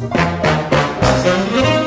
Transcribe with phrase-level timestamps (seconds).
[0.00, 1.77] Thank you.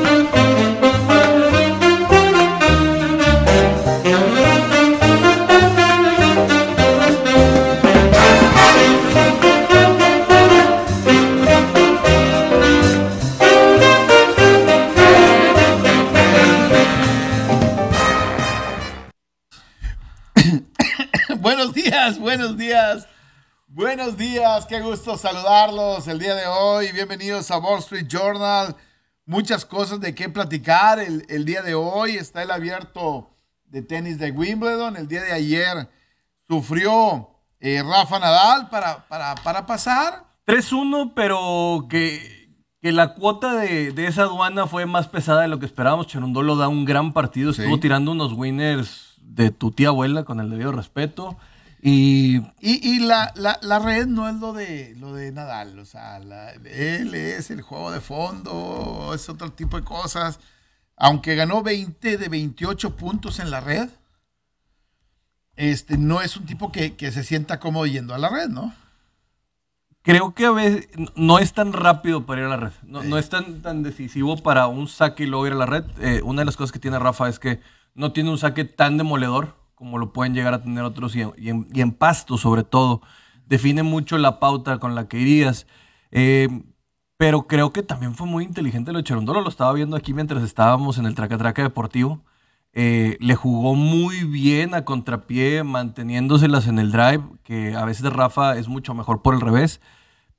[24.54, 26.92] Días, qué gusto saludarlos el día de hoy.
[26.92, 28.76] Bienvenidos a Wall Street Journal.
[29.24, 32.16] Muchas cosas de qué platicar el, el día de hoy.
[32.16, 33.30] Está el abierto
[33.64, 34.96] de tenis de Wimbledon.
[34.96, 35.88] El día de ayer
[36.48, 40.24] sufrió eh, Rafa Nadal para, para, para pasar.
[40.46, 42.50] 3-1, pero que,
[42.82, 46.08] que la cuota de, de, esa aduana fue más pesada de lo que esperábamos.
[46.08, 47.80] Cherundolo da un gran partido, estuvo Sí.
[47.80, 51.38] tirando unos winners de tu tía abuela con el debido respeto.
[51.84, 55.78] Y Y, y la, la, la red no es lo de, lo de Nadal.
[55.80, 60.38] O sea, la- él es el juego de fondo, es otro tipo de cosas.
[60.96, 63.88] Aunque ganó 20 de 28 puntos en la red,
[65.56, 68.74] este, no es un tipo que, que se sienta cómodo yendo a la red, ¿no?
[70.04, 72.72] creo que a veces no es tan rápido para ir a la red.
[72.82, 73.08] No, Sí.
[73.08, 75.84] no es tan, tan decisivo para un saque y luego ir a la red.
[76.00, 77.60] Eh, una de las cosas que tiene Rafa es que
[77.94, 81.92] no tiene un saque tan demoledor como lo pueden llegar a tener otros y en,
[81.92, 83.02] pasto sobre todo.
[83.46, 85.66] Define mucho la pauta con la que irías.
[86.12, 86.48] Eh,
[87.16, 89.40] pero creo que también fue muy inteligente lo de Cherundolo.
[89.40, 92.22] Lo estaba viendo aquí mientras estábamos en el Traca-Traca Deportivo.
[92.72, 98.56] Eh, le jugó muy bien a contrapié, manteniéndoselas en el drive, que a veces Rafa
[98.56, 99.80] es mucho mejor por el revés,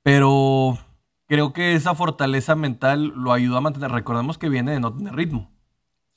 [0.02, 0.78] pero
[1.26, 3.92] creo que esa fortaleza mental lo ayudó a mantener.
[3.92, 5.53] Recordemos que viene de no tener ritmo.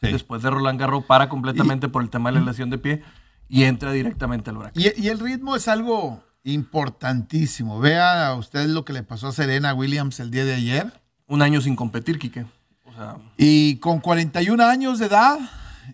[0.01, 3.03] Después de Roland Garros para completamente por el tema de la lesión de pie
[3.49, 4.81] y entra directamente al huracán.
[4.81, 7.79] Y, y el ritmo es algo importantísimo.
[7.79, 10.93] Vea usted lo que le pasó a Serena Williams el día de ayer.
[11.27, 12.45] Un año sin competir, Quique.
[12.85, 15.39] O sea, Y con 41 años de edad,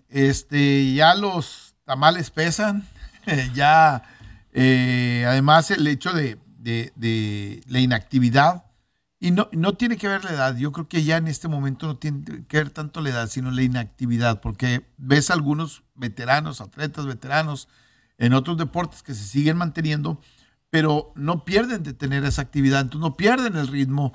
[0.09, 2.85] este, ya los tamales pesan.
[3.53, 4.03] ya,
[4.51, 8.62] eh, además, el hecho de, de- de la inactividad.
[9.23, 10.57] Y no, no tiene que ver la edad.
[10.57, 13.51] Yo creo que ya en este momento no tiene que ver tanto la edad, sino
[13.51, 14.41] la inactividad.
[14.41, 17.69] Porque ves algunos veteranos, atletas veteranos
[18.17, 20.19] en otros deportes que se siguen manteniendo,
[20.69, 24.11] pero no pierden de tener esa actividad, entonces no pierden el ritmo.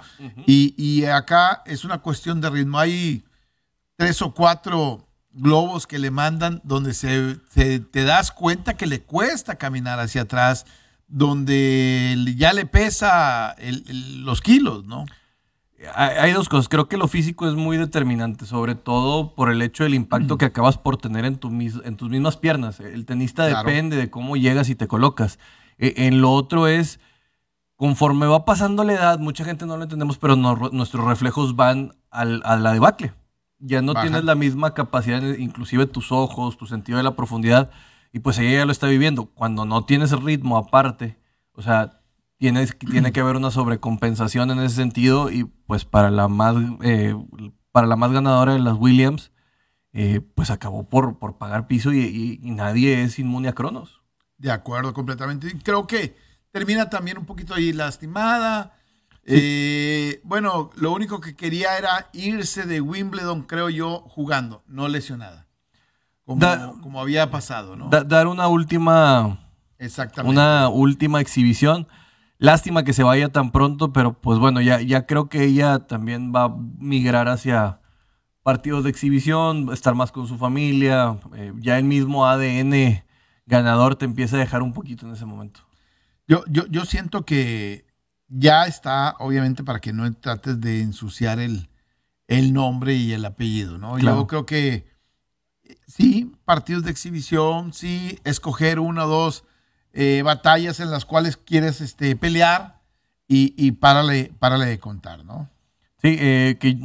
[0.47, 2.79] y, y acá es una cuestión de ritmo.
[2.79, 3.25] Hay
[3.97, 9.01] tres o cuatro globos que le mandan donde se, se- te das cuenta que le
[9.03, 10.67] cuesta caminar hacia atrás,
[11.09, 15.05] donde ya le pesa el- el- los kilos, ¿no?
[15.95, 16.69] hay, dos cosas.
[16.69, 20.45] Creo que lo físico es muy determinante, sobre todo por el hecho del impacto que
[20.45, 22.81] acabas por tener en, tu mis- en tus mismas piernas.
[22.81, 23.67] El tenista Claro.
[23.69, 25.39] depende de cómo llegas y te colocas.
[25.79, 26.99] E- en lo otro es,
[27.77, 31.93] conforme va pasando la edad, mucha gente no lo entendemos, pero no- nuestros reflejos van
[32.11, 33.13] al- a la debacle.
[33.61, 37.71] Ya no tienes la misma capacidad, inclusive tus ojos, tu sentido de la profundidad,
[38.19, 39.27] y pues ella ya lo está viviendo.
[39.27, 41.17] Cuando no tienes ritmo aparte,
[41.53, 42.01] o sea,
[42.39, 47.15] tienes, tiene que haber una sobrecompensación en ese sentido, y pues para la más, eh,
[47.73, 49.33] para la más ganadora de las Williams,
[49.93, 54.03] eh, pues acabó por, por pagar piso y, y- y nadie es inmune a Cronos.
[54.37, 55.49] De acuerdo, completamente.
[55.49, 56.15] Y creo que
[56.53, 58.75] termina también un poquito ahí lastimada.
[59.25, 65.48] Eh, bueno, lo único que quería era irse de Wimbledon, creo yo, jugando, no lesionada.
[66.29, 67.89] Como, Da- como había pasado, ¿no?
[67.89, 69.39] Da- dar una última
[69.79, 70.31] Exactamente.
[70.31, 71.89] una última exhibición.
[72.37, 76.31] Lástima que se vaya tan pronto, pero pues bueno, ya, ya creo que ella también
[76.35, 77.81] va a migrar hacia
[78.43, 81.19] partidos de exhibición, estar más con su familia.
[81.35, 83.05] eh, ya el mismo ADN
[83.47, 85.61] ganador te empieza a dejar un poquito en ese momento.
[86.27, 87.87] Yo, yo, yo siento que
[88.29, 91.71] ya está, obviamente, para que no trates de ensuciar el,
[92.27, 93.95] el nombre y el apellido, ¿no?
[93.95, 94.19] Claro.
[94.19, 94.87] Yo creo que
[95.89, 99.45] sí, partidos de exhibición, sí, escoger una o dos
[99.93, 102.81] eh, batallas en las cuales quieres este, pelear
[103.27, 105.49] y, y párale, párale de contar, ¿no?
[106.01, 106.79] Sí, eh, que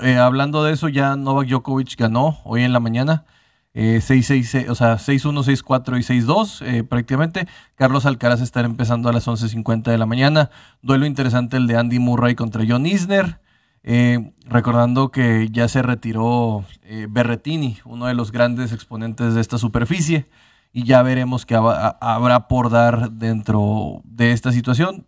[0.00, 3.24] eh, hablando de eso, ya Novak Djokovic ganó hoy en la mañana.
[3.72, 7.46] Eh, 6-6, o sea, 6-1, 6-4 y 6-2 eh, prácticamente.
[7.76, 10.50] Carlos Alcaraz estará empezando a las 11.50 de la mañana.
[10.82, 13.40] Duelo interesante el de Andy Murray contra John Isner.
[13.82, 19.58] Eh, recordando que ya se retiró eh, Berretini, uno de los grandes exponentes de esta
[19.58, 20.28] superficie.
[20.72, 25.06] Y ya veremos qué hab- habrá por dar dentro de esta situación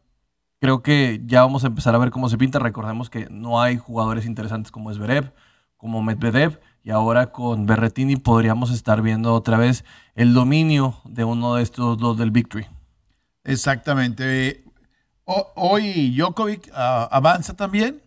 [0.61, 2.61] creo que ya vamos a empezar a ver cómo se pinta.
[2.61, 5.33] Recordemos que no hay jugadores interesantes como Zverev,
[5.77, 9.85] como Medvedev, y ahora con Berretini podríamos estar viendo otra vez
[10.15, 12.67] el dominio de uno de estos dos del Victory.
[13.43, 14.63] Exactamente.
[15.25, 18.01] O- hoy Djokovic ah, avanza también.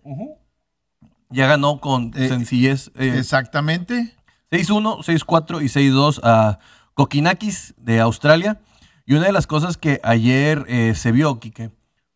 [1.30, 2.92] Ya ganó con Eh, sencillez.
[2.96, 4.16] eh, Exactamente.
[4.52, 6.60] 6-1, 6-4 y 6-2 a
[6.94, 8.60] Kokinakis de Australia.
[9.06, 11.72] Y una de las cosas que ayer eh, se vio, Quique,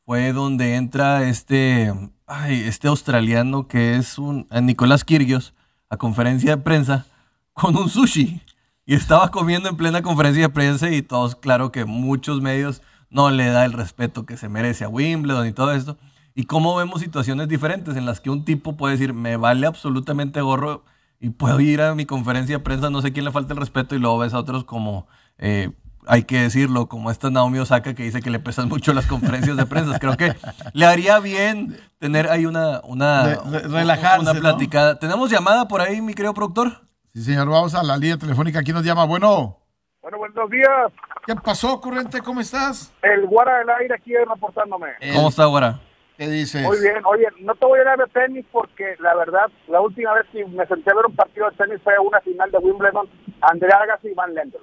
[0.05, 1.93] fue donde entra este,
[2.25, 5.53] ay, este australiano que es un Nicolás Kirgios
[5.89, 7.05] a conferencia de prensa
[7.53, 8.41] con un sushi.
[8.85, 12.81] Y estaba comiendo en plena conferencia de prensa y todos, claro que muchos medios
[13.11, 15.97] no le da el respeto que se merece a Wimbledon y todo esto.
[16.35, 20.41] Y cómo vemos situaciones diferentes en las que un tipo puede decir, me vale absolutamente
[20.41, 20.83] gorro
[21.19, 23.95] y puedo ir a mi conferencia de prensa, no sé quién le falta el respeto,
[23.95, 25.71] y luego ves a otros como, eh,
[26.07, 29.57] hay que decirlo, como esta Naomi Osaka que dice que le pesan mucho las conferencias
[29.57, 29.99] de prensa.
[29.99, 30.33] Creo que
[30.73, 34.39] le haría bien tener ahí una, una, relajarse, una ¿no?
[34.39, 34.97] platicada.
[34.97, 36.81] ¿Tenemos llamada por ahí, mi querido productor?
[37.13, 38.63] Sí, señor, vamos a la línea telefónica.
[38.63, 39.03] ¿Quién nos llama?
[39.05, 39.57] Bueno,
[40.01, 40.91] Bueno, buenos días.
[41.25, 42.21] ¿qué pasó, Corriente?
[42.21, 42.93] ¿Cómo estás?
[43.01, 44.87] El Guara del Aire aquí reportándome.
[45.13, 45.79] ¿Cómo está, Guara?
[46.19, 46.61] ¿Qué dices?
[46.63, 46.97] Muy bien.
[47.05, 50.45] Oye, no te voy a hablar de tenis porque la verdad, la última vez que
[50.45, 53.07] me senté a ver un partido de tenis fue una final de Wimbledon,
[53.39, 54.57] André Agassi y Van Lendl.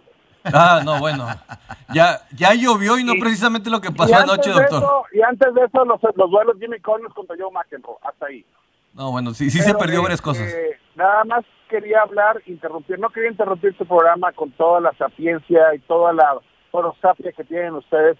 [0.45, 1.27] Ah, no, bueno.
[1.95, 4.67] Ya, ya llovió y no Y- precisamente lo que pasó anoche, doctor.
[4.83, 7.97] eso- y antes de eso, los, los duelos Jimmy Collins contra Joe McEnroe.
[8.03, 8.45] Hasta ahí.
[8.93, 10.47] No, bueno, sí, sí se perdió eh, varias cosas.
[10.53, 15.75] eh, nada más quería hablar, interrumpir, no quería interrumpir tu programa con toda la sapiencia
[15.75, 16.37] y toda la
[16.71, 18.17] prosapia que tienen ustedes,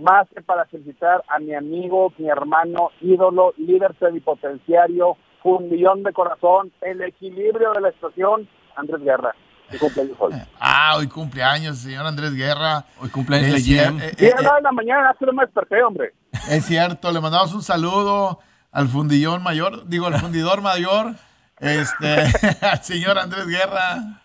[0.00, 6.72] más que para felicitar a mi amigo, mi hermano, ídolo, líder plenipotenciario, fundillón de corazón,
[6.82, 9.34] el equilibrio de la estación, Andrés Guerra.
[9.70, 10.32] que cumpleaños hoy.
[10.60, 12.84] Ah, hoy cumpleaños, señor Andrés Guerra.
[13.00, 14.00] Hoy cumpleaños de GM.
[14.04, 16.12] eh, Y eh, a la de la mañana, hace no me desperté, hombre.
[16.50, 18.40] es cierto, le mandamos un saludo
[18.72, 21.12] al fundillón mayor, digo, al fundidor mayor,
[21.60, 22.24] este,
[22.66, 24.22] al señor Andrés Guerra.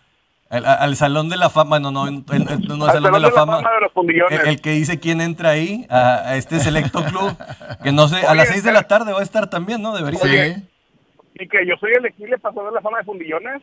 [0.52, 3.20] Al, al Salón de la Fama, no, no, no, no, no, no Al Salón de
[3.20, 3.56] la Fama.
[3.58, 4.38] de los fundillones.
[4.40, 7.34] El, el que dice quién entra ahí, a, a este selecto club,
[7.82, 9.94] que no sé, a Oye, las 6 de la tarde va a estar también, ¿no?
[9.96, 10.20] Debería.
[10.20, 10.62] Sí.
[11.36, 13.62] Y que yo soy elegible para saber la fama de fundillones.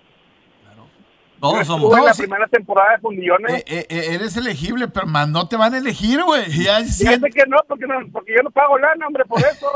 [1.39, 1.97] Todos Yo somos.
[1.97, 2.24] en la sí.
[2.24, 3.53] primera temporada de fundillones.
[3.53, 6.44] Eh, eh, eh, eres elegible, pero más no te van a elegir, güey.
[6.65, 9.68] Ya siento- Fíjate que no porque, no, porque yo no pago lana, hombre, por eso.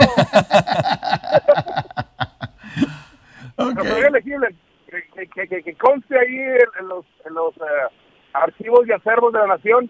[3.56, 3.74] Ok.
[3.76, 4.56] Pero soy elegible.
[4.94, 7.94] Que, que, que, que conste ahí en, en los, en los eh,
[8.34, 9.90] archivos y acervos de la nación.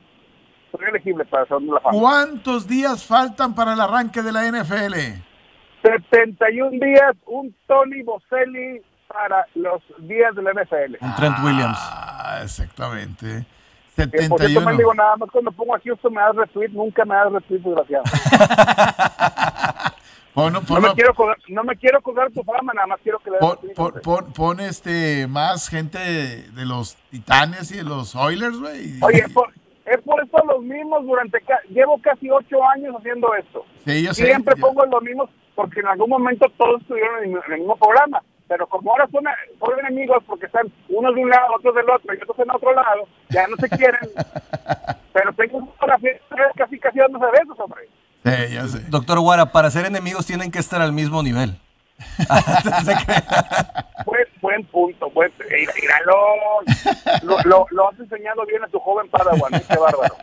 [0.71, 1.99] Soy elegible para de la Fama.
[1.99, 4.93] ¿Cuántos días faltan para el arranque de la NFL?
[5.83, 10.95] 71 días, un Tony Boselli para los días de la NFL.
[11.01, 11.77] Un Trent Williams.
[11.79, 13.45] Ah, exactamente.
[13.95, 14.65] Que, por cierto, 71.
[14.71, 17.59] me digo nada más cuando pongo a Houston me das retweet, nunca me das retweet,
[17.59, 18.03] desgraciado.
[20.33, 23.29] Pon, No me quiero colgar, no me quiero colgar tu fama, nada más quiero que
[23.31, 28.93] le pon- pon- este, más gente de, de los Titanes y de los Oilers, güey.
[29.01, 29.51] Oye, por-
[29.85, 31.39] es por eso los mismos durante...
[31.69, 33.65] Llevo casi ocho años haciendo esto.
[33.85, 34.25] Sí, yo sé.
[34.25, 37.59] Siempre yo- pongo los mismos porque en algún momento todos estuvieron en, el- en el
[37.59, 38.21] mismo programa.
[38.47, 39.23] Pero como ahora son,
[39.59, 42.73] son enemigos porque están unos de un lado, otros del otro y otros en otro
[42.73, 43.99] lado, ya no se quieren.
[45.13, 46.19] Pero tengo fotografías
[46.55, 47.87] casi casi dándose besos, hombre.
[48.25, 48.79] Sí, ya sé.
[48.89, 51.59] Doctor Guara, para ser enemigos tienen que estar al mismo nivel.
[54.05, 56.15] Buen, buen punto, buen, míralo.
[57.23, 59.63] Lo, lo, lo has enseñado bien a tu joven Padawan, ¿eh?
[59.67, 60.15] qué bárbaro.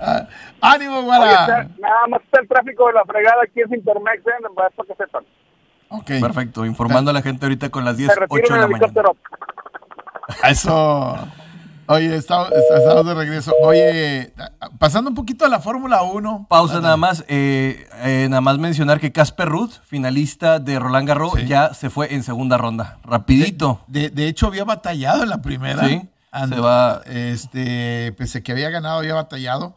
[0.00, 0.26] Ah,
[0.60, 1.30] ¡Ánimo, Oye, Guara!
[1.32, 4.30] está- nada más está el tráfico de la fregada aquí en Intermex, ¿eh?
[4.54, 5.24] para que sepan.
[5.88, 6.10] Ok.
[6.20, 8.92] Perfecto, informando a la gente ahorita con las 10, Se 8 retira de la mañana.
[10.48, 11.16] Eso.
[11.88, 13.52] Oye, estamos, estamos de regreso.
[13.62, 14.32] Oye,
[14.78, 16.46] pasando un poquito a la Fórmula 1.
[16.48, 21.34] Pausa nada más, eh, eh, nada más mencionar que Casper Ruth, finalista de Roland Garros,
[21.36, 21.46] Sí.
[21.46, 22.98] ya se fue en segunda ronda.
[23.04, 23.84] Rapidito.
[23.86, 25.86] De, de hecho, había batallado en la primera.
[25.86, 26.02] Sí,
[26.32, 29.76] And- se va- Este, pese a que había ganado, había batallado.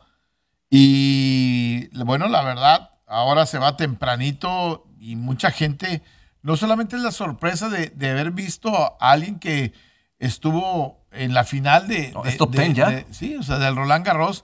[0.71, 6.01] Y bueno, la verdad, ahora se va tempranito y mucha gente,
[6.41, 9.73] no solamente es la sorpresa de, de haber visto a alguien que
[10.19, 12.11] estuvo en la final de...
[12.11, 12.89] No, de- top de- 10 ya.
[12.89, 14.43] de- sí, o sea, del Roland Garros.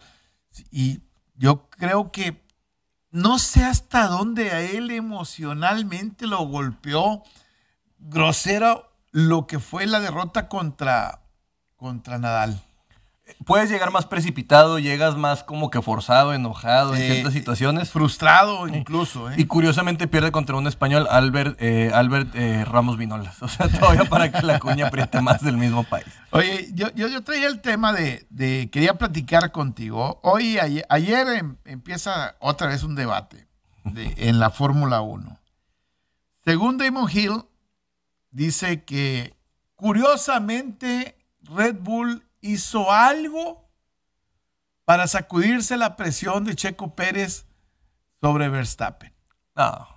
[0.71, 1.01] Y
[1.35, 2.41] yo creo que
[3.11, 7.23] no sé hasta dónde a él emocionalmente lo golpeó
[7.99, 11.21] grosero lo que fue la derrota contra,
[11.75, 12.61] contra Nadal.
[13.45, 17.89] Puedes llegar más precipitado, llegas más como que forzado, enojado en Eh, ciertas situaciones.
[17.89, 19.31] Frustrado incluso.
[19.31, 19.35] ¿eh?
[19.37, 23.41] Y curiosamente pierde contra un español, Albert, eh, Albert eh, Ramos Vinolas.
[23.41, 26.05] O sea, todavía para que la cuña apriete más del mismo país.
[26.31, 30.19] Oye, yo, yo, yo traía el tema de, de- quería platicar contigo.
[30.23, 33.47] Hoy, ayer, ayer em- empieza otra vez un debate
[33.85, 35.39] de- en la Fórmula 1.
[36.43, 37.43] Según Damon Hill,
[38.29, 39.35] dice que
[39.75, 43.69] curiosamente Red Bull hizo algo
[44.85, 47.45] para sacudirse la presión de Checo Pérez
[48.21, 49.13] sobre Verstappen.
[49.55, 49.87] No.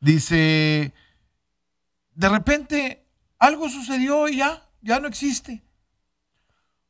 [0.00, 0.94] Dice,
[2.14, 3.06] de repente
[3.38, 5.62] algo sucedió y ya, ya no existe.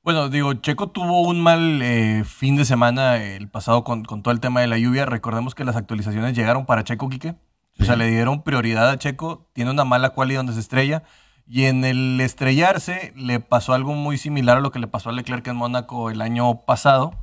[0.03, 4.35] Bueno, digo, Checo tuvo un mal eh, fin de semana el pasado con, con, todo
[4.35, 5.07] el tema de la lluvia.
[5.07, 7.37] Recordemos que las actualizaciones llegaron para Checo Quique.
[7.81, 9.49] O sea, le dieron prioridad a Checo.
[9.55, 11.05] Tiene una mala cualidad donde se estrella.
[11.47, 15.13] Y en el estrellarse le pasó algo muy similar a lo que le pasó a
[15.13, 17.15] Leclerc en Mónaco el año pasado,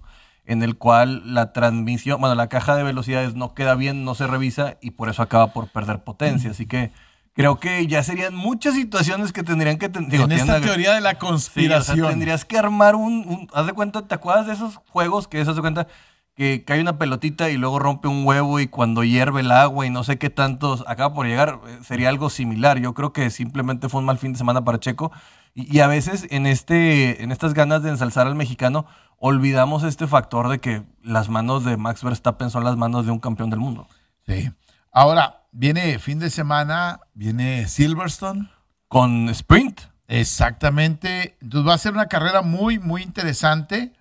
[0.45, 4.27] en el cual la transmisión, bueno, la caja de velocidades no queda bien, no se
[4.27, 6.51] revisa y por eso acaba por perder potencia.
[6.51, 6.91] Así que
[7.33, 9.89] creo que ya serían muchas situaciones que tendrían que...
[9.89, 12.09] Digo, en esta teoría de la conspiración.
[12.09, 15.61] tendrías que armar un, Haz de cuenta, ¿te acuerdas de esos juegos que haz de
[15.61, 15.87] cuenta
[16.35, 19.89] que cae una pelotita y luego rompe un huevo y cuando hierve el agua y
[19.89, 21.59] no sé qué tantos acaba por llegar?
[21.67, 22.79] Eh, sería algo similar.
[22.79, 25.11] Yo creo que simplemente fue un mal fin de semana para Checo.
[25.53, 28.85] Y, a veces en, este, en estas ganas de ensalzar al mexicano
[29.17, 33.19] olvidamos este factor de que las manos de Max Verstappen son las manos de un
[33.19, 33.87] campeón del mundo.
[34.25, 34.49] Sí.
[34.91, 38.49] Ahora, viene fin de semana, viene Silverstone.
[38.87, 39.81] Con sprint.
[40.07, 41.37] Exactamente.
[41.41, 43.93] Entonces va a ser una carrera muy, muy interesante.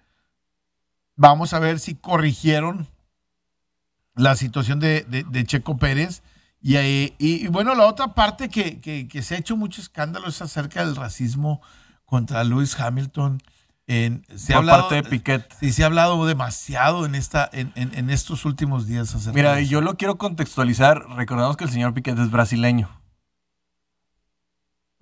[1.21, 2.89] Vamos a ver si corrigieron
[4.15, 5.05] la situación de,
[5.45, 6.23] Checo Pérez.
[6.63, 11.61] Y, bueno, la otra parte que, se ha hecho mucho escándalo es acerca del racismo
[12.07, 13.43] contra Lewis Hamilton.
[13.87, 15.47] En, se Por parte de Piquet.
[15.61, 19.15] Sí, se ha hablado demasiado en, esta, en, estos últimos días.
[19.15, 21.07] Acerca Mira, yo lo quiero contextualizar.
[21.17, 22.89] Recordemos que el señor Piquet es brasileño.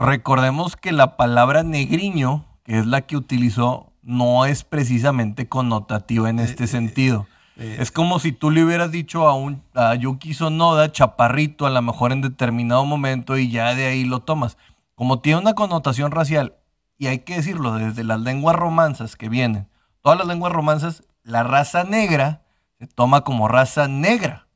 [0.00, 6.38] Recordemos que la palabra negriño, que es la que utilizó, no es precisamente connotativa en
[6.38, 7.26] este eh, sentido.
[7.56, 11.70] Eh, es como si tú le hubieras dicho a, un, a Yuki Sonoda, chaparrito, a
[11.70, 14.56] lo mejor en determinado momento, y ya de ahí lo tomas.
[14.94, 16.54] Como tiene una connotación racial
[16.98, 19.68] y hay que decirlo, desde las lenguas romanzas que vienen,
[20.02, 22.42] todas las lenguas romanzas, la raza negra
[22.78, 24.46] se toma como raza negra.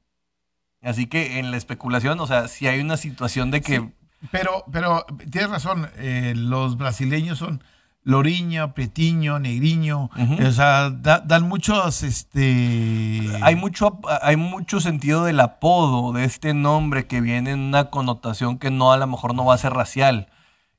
[0.80, 3.92] Así que en la especulación, o sea, si hay una situación de que...
[4.30, 7.62] pero, pero tienes razón, eh, los brasileños son
[8.04, 10.10] loriño, pretiño, negriño,
[10.44, 13.30] o sea, dan muchos, este...
[13.42, 18.58] Hay mucho, hay mucho sentido del apodo de este nombre que viene en una connotación
[18.58, 20.28] que no, a lo mejor no va a ser racial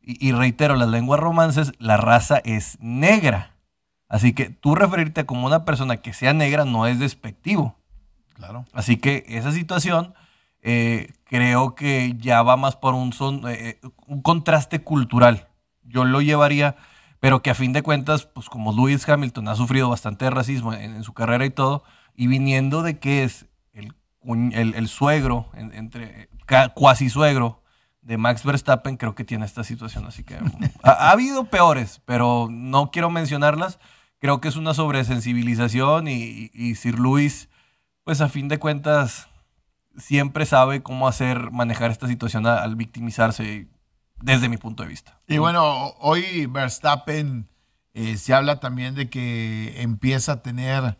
[0.05, 3.55] y, reitero, las lenguas romances, la raza es negra.
[4.09, 7.77] Así que tú referirte como una persona que sea negra no es despectivo.
[8.33, 8.65] Claro.
[8.73, 10.13] Así que esa situación
[10.61, 15.47] eh, creo que ya va más por un, son, eh, un contraste cultural.
[15.83, 16.75] Yo lo llevaría,
[17.23, 21.05] pero que a fin de cuentas, pues como Lewis Hamilton ha sufrido bastante racismo en,
[21.05, 21.85] su carrera y todo,
[22.17, 23.93] y viniendo de que es el,
[24.51, 26.27] el, suegro, entre,
[26.73, 27.63] cuasi suegro
[28.01, 30.37] de Max Verstappen creo que tiene esta situación, así que
[30.83, 33.79] ha, habido peores, pero no quiero mencionarlas.
[34.19, 37.47] Creo que es una sobresensibilización y, y, Sir Luis,
[38.03, 39.29] pues a fin de cuentas,
[39.95, 43.69] siempre sabe cómo hacer, manejar esta situación al victimizarse
[44.21, 45.19] desde mi punto de vista.
[45.27, 47.47] Y bueno, hoy Verstappen
[47.93, 50.97] eh, se habla también de que empieza a tener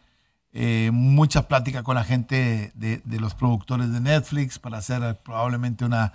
[0.52, 6.14] eh, mucha plática con la gente de, los productores de Netflix para hacer probablemente una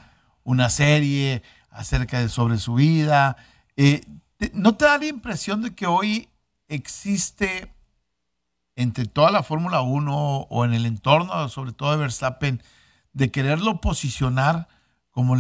[0.49, 3.37] una serie acerca de sobre su vida.
[3.77, 4.01] Eh,
[4.55, 6.31] ¿No te da la impresión de que hoy
[6.69, 7.71] existe
[8.75, 12.63] entre toda la Fórmula 1 o en el entorno, sobre todo de Verstappen,
[13.13, 14.69] de quererlo posicionar
[15.11, 15.37] como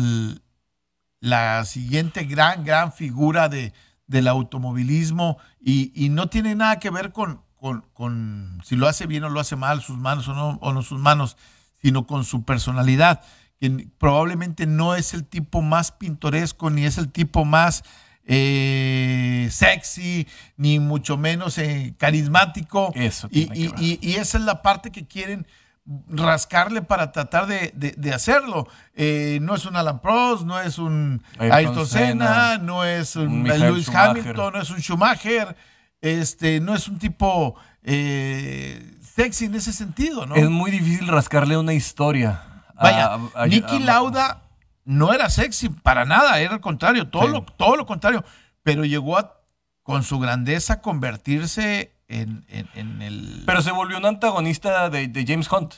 [1.20, 3.72] la siguiente gran, gran figura de,
[4.06, 9.28] del automovilismo y, no tiene nada que ver con, con, si lo hace bien o
[9.28, 11.36] lo hace mal, sus manos o no, o no sus manos,
[11.80, 13.22] sino con su personalidad
[13.60, 17.82] que probablemente no es el tipo más pintoresco, ni es el tipo más
[18.24, 22.92] eh, sexy, ni mucho menos eh, carismático.
[22.94, 23.28] Eso.
[23.32, 25.46] Y, y, esa es la parte que quieren
[26.08, 28.68] rascarle para tratar de, hacerlo.
[28.94, 33.88] Eh, no es un Alan Prost, no es un Ayrton Senna, no es un, Lewis
[33.88, 35.56] Hamilton, no es un Schumacher,
[36.00, 40.34] este, no es un tipo sexy en ese sentido, ¿no?
[40.34, 42.42] Es muy difícil rascarle una historia
[42.80, 43.18] Vaya,
[43.48, 44.42] Nicky Lauda
[44.84, 48.24] no era sexy para nada, era al contrario, todo, lo, todo lo contrario,
[48.62, 49.40] pero llegó a,
[49.82, 52.44] con su grandeza, convertirse en,
[53.00, 53.42] el...
[53.46, 55.74] Pero se volvió un antagonista de, James Hunt.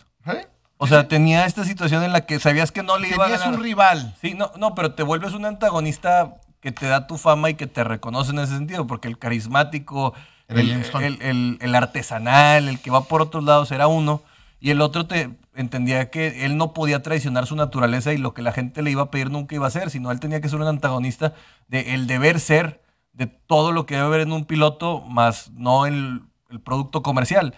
[0.79, 3.49] O sea, tenía esta situación en la que sabías que no le iba a ganar.
[3.49, 4.15] un rival.
[4.21, 7.67] Sí, no, no, pero te vuelves un antagonista que te da tu fama y que
[7.67, 10.15] te reconoce en ese sentido, porque el carismático,
[10.49, 14.23] el, el, artesanal, el que va por otros lados era uno,
[14.61, 18.43] y el otro te entendía que él no podía traicionar su naturaleza y lo que
[18.43, 20.61] la gente le iba a pedir nunca iba a ser, sino él tenía que ser
[20.61, 21.35] un antagonista
[21.69, 25.87] de el deber ser de todo lo que debe haber en un piloto, más no
[25.87, 27.55] el, el producto comercial.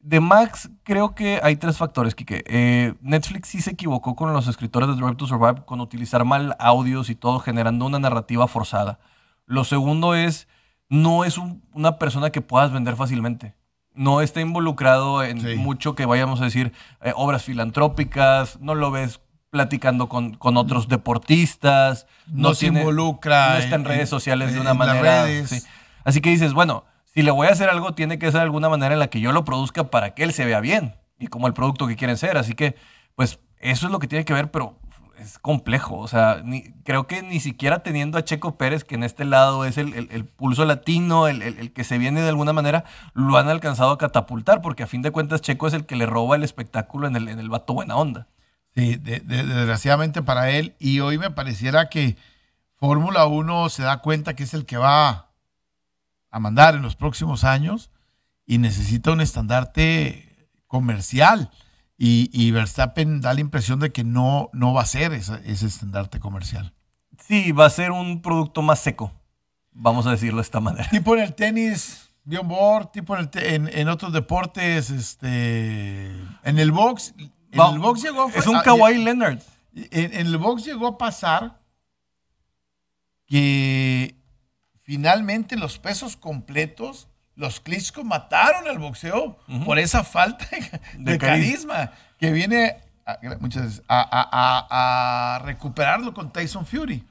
[0.00, 2.44] De Max, creo que hay tres factores, Kike.
[2.46, 6.56] Eh, Netflix sí se equivocó con los escritores de Drive to Survive con utilizar mal
[6.60, 9.00] audios y todo, generando una narrativa forzada.
[9.44, 10.46] Lo segundo es,
[10.88, 11.36] no es
[11.72, 13.54] una persona que puedas vender fácilmente.
[13.92, 19.20] No está involucrado en mucho que vayamos a decir eh, obras filantrópicas, no lo ves
[19.50, 24.74] platicando con, con otros deportistas, no, se involucra, no está en, redes sociales de una
[24.74, 25.26] manera.
[26.04, 28.68] Así que dices, bueno, si le voy a hacer algo, tiene que ser de alguna
[28.68, 31.46] manera en la que yo lo produzca para que él se vea bien y como
[31.46, 32.36] el producto que quieren ser.
[32.36, 32.76] Así que,
[33.14, 34.78] pues, eso es lo que tiene que ver, pero
[35.18, 35.98] es complejo.
[35.98, 36.42] O sea,
[36.84, 40.64] creo que ni siquiera teniendo a Checo Pérez, que en este lado es el, pulso
[40.64, 44.86] latino, el, que se viene de alguna manera, lo han alcanzado a catapultar, porque a
[44.86, 47.48] fin de cuentas Checo es el que le roba el espectáculo en el, en el
[47.48, 48.26] vato buena onda.
[48.78, 50.76] Sí, desgraciadamente para él.
[50.78, 52.16] Y hoy me pareciera que
[52.76, 55.32] Fórmula 1 se da cuenta que es el que va
[56.30, 57.90] a mandar en los próximos años
[58.46, 61.50] y necesita un estandarte comercial.
[61.96, 66.72] Y, Verstappen da la impresión de que no, no va a ser ese, estandarte comercial.
[67.18, 69.10] Sí, va a ser un producto más seco,
[69.72, 70.88] vamos a decirlo de esta manera.
[70.88, 73.28] Tipo en el tenis, Bjorn tipo en,
[73.72, 76.12] en, otros deportes, este,
[76.44, 77.12] en el box.
[77.50, 79.40] En el box llegó, es un Kawhi Leonard.
[79.74, 81.58] En, en, el box llegó a pasar
[83.26, 84.16] que
[84.82, 90.46] finalmente los pesos completos, los Klitschko mataron al boxeo por esa falta
[90.98, 91.92] de, carisma.
[92.18, 97.06] que viene a, muchas veces a, recuperarlo con Tyson Fury.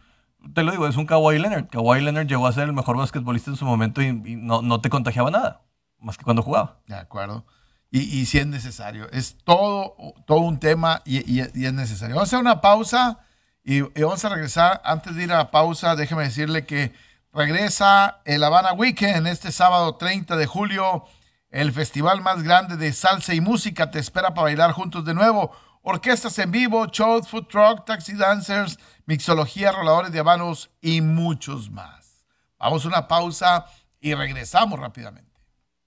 [0.54, 1.68] Te lo digo, es un Kawhi Leonard.
[1.68, 5.30] Kawhi Leonard llegó a ser el mejor basquetbolista en su momento y, no, te contagiaba
[5.30, 5.62] nada,
[6.00, 6.80] más que cuando jugaba.
[6.88, 7.46] De acuerdo.
[7.90, 9.10] Y, si es necesario.
[9.12, 12.16] Es todo, todo un tema y, es necesario.
[12.16, 13.20] Vamos a hacer una pausa
[13.64, 14.82] y, vamos a regresar.
[14.84, 16.94] Antes de ir a la pausa, déjeme decirle que
[17.32, 21.06] regresa el Habana Weekend este sábado 30 de julio.
[21.50, 25.52] El festival más grande de salsa y música te espera para bailar juntos de nuevo.
[25.82, 32.26] Orquestas en vivo, shows, food truck, taxi dancers, mixología, roladores de habanos y muchos más.
[32.60, 33.66] Vamos a una pausa
[34.02, 35.27] y regresamos rápidamente.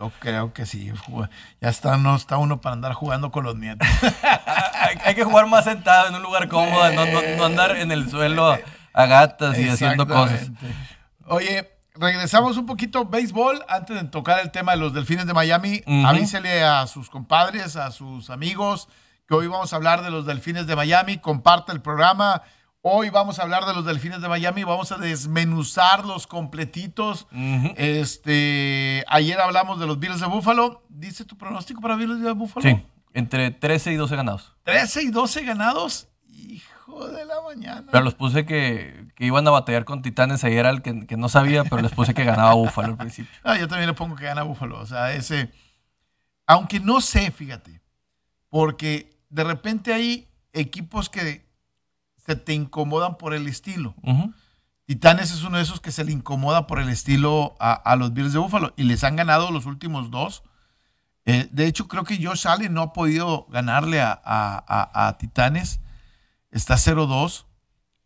[0.01, 0.91] Yo creo que sí.
[1.61, 3.87] Ya está, no está uno para andar jugando con los nietos.
[5.05, 7.05] hay, que jugar más sentado en un lugar cómodo, no,
[7.37, 8.57] no andar en el suelo
[8.95, 10.51] a gatas y haciendo cosas.
[11.27, 15.83] Oye, regresamos un poquito béisbol antes de tocar el tema de los delfines de Miami.
[16.07, 18.89] Avísele a sus compadres, a sus amigos,
[19.29, 21.19] que hoy vamos a hablar de los delfines de Miami.
[21.19, 22.43] Comparte el programa.
[22.83, 27.27] Hoy vamos a hablar de los delfines de Miami, vamos a desmenuzarlos completitos.
[27.77, 30.83] Este, ayer hablamos de los Bills de Buffalo.
[30.88, 32.62] ¿Dice tu pronóstico para Bills de Buffalo?
[32.62, 34.57] Sí, entre 13 y 12 ganados.
[34.64, 37.87] 13 y 12 ganados de la mañana.
[37.93, 40.43] Pero los puse que, iban a batallar con Titanes.
[40.45, 43.31] Ayer era el que, no sabía, pero les puse que ganaba Búfalo al principio.
[43.45, 44.81] Ah, yo también le pongo que gana Búfalo.
[44.81, 45.51] O sea, ese.
[46.47, 47.83] Aunque no sé, fíjate.
[48.49, 51.45] Porque de repente hay equipos que
[52.31, 53.95] se te incomodan por el estilo.
[54.87, 58.33] Titanes es uno de esos que se le incomoda por el estilo a, los Bills
[58.33, 58.73] de Búfalo.
[58.77, 60.43] Y les han ganado los últimos dos.
[61.27, 65.81] Eh, de hecho, creo que Josh Allen no ha podido ganarle a, a Titanes
[66.51, 67.45] está 0-2.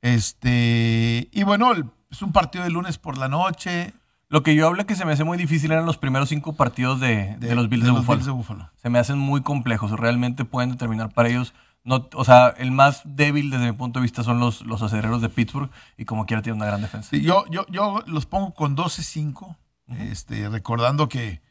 [0.03, 1.73] Este, y bueno,
[2.11, 3.95] es un partido de lunes por la noche.
[4.29, 7.01] Lo que yo hablé que se me hace muy difícil eran los primeros cinco partidos
[7.01, 8.71] de, los, Bills de, Buffalo.
[8.77, 9.93] Se me hacen muy complejos.
[9.93, 11.55] Realmente pueden determinar para ellos.
[11.85, 15.20] No, o sea, el más débil desde mi punto de vista son los, los aceleros
[15.20, 17.14] de Pittsburgh y como quiera tiene una gran defensa.
[17.14, 19.55] yo, yo, yo los pongo con 12-5,
[19.88, 21.42] este, recordando que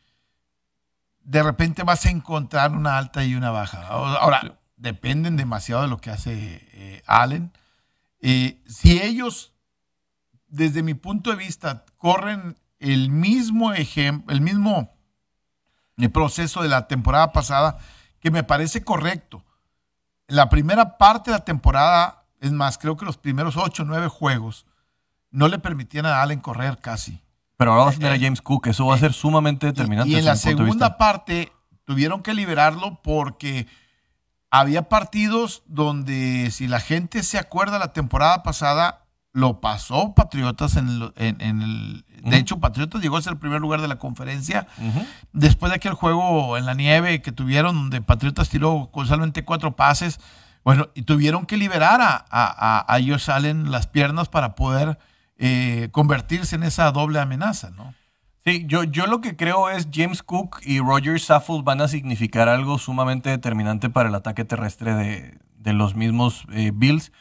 [1.23, 3.87] de repente vas a encontrar una alta y una baja.
[3.87, 7.51] Ahora, dependen demasiado de lo que hace eh, Allen.
[8.19, 9.53] Eh, si ellos,
[10.47, 14.93] desde mi punto de vista, corren el mismo ejemplo, el mismo
[16.11, 17.77] proceso de la temporada pasada,
[18.19, 19.45] que me parece correcto.
[20.27, 24.07] La primera parte de la temporada, es más, creo que los primeros ocho o nueve
[24.07, 24.65] juegos
[25.31, 27.19] no le permitían a Allen correr casi.
[27.57, 30.09] Pero ahora vas a tener a eh, James Cook, eso va a ser sumamente determinante.
[30.09, 31.51] Y, en la segunda parte
[31.85, 33.67] tuvieron que liberarlo porque
[34.49, 39.02] había partidos donde, si la gente se acuerda, la temporada pasada
[39.33, 42.05] lo pasó Patriotas en el...
[42.23, 44.67] De hecho, Patriotas llegó a ser el primer lugar de la conferencia.
[45.33, 50.19] Después de aquel juego en la nieve que tuvieron, donde Patriotas tiró solamente cuatro pases,
[50.63, 54.97] bueno, y tuvieron que liberar a, a, a Josh Allen las piernas para poder
[55.37, 57.93] eh, convertirse en esa doble amenaza, ¿no?
[58.45, 62.49] Sí, yo, yo lo que creo es James Cook y Roger Saffold van a significar
[62.49, 67.11] algo sumamente determinante para el ataque terrestre de, los mismos eh, Bills,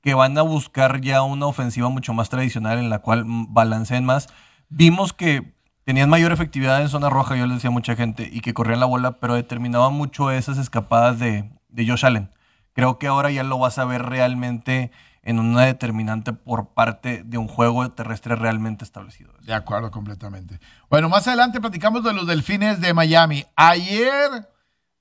[0.00, 4.28] que van a buscar ya una ofensiva mucho más tradicional en la cual balanceen más.
[4.68, 8.40] Vimos que tenían mayor efectividad en zona roja, yo les decía a mucha gente, y
[8.40, 12.30] que corrían la bola, pero determinaban mucho esas escapadas de, de Josh Allen.
[12.72, 14.90] Creo que ahora ya lo vas a ver realmente
[15.22, 19.32] en una determinante por parte de un juego terrestre realmente establecido.
[19.42, 20.60] De acuerdo, completamente.
[20.88, 23.44] Bueno, más adelante platicamos de los delfines de Miami.
[23.56, 24.48] Ayer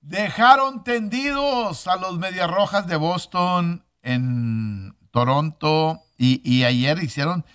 [0.02, 7.46] dejaron tendidos a los Medias Rojas de Boston en Toronto y, ayer hicieron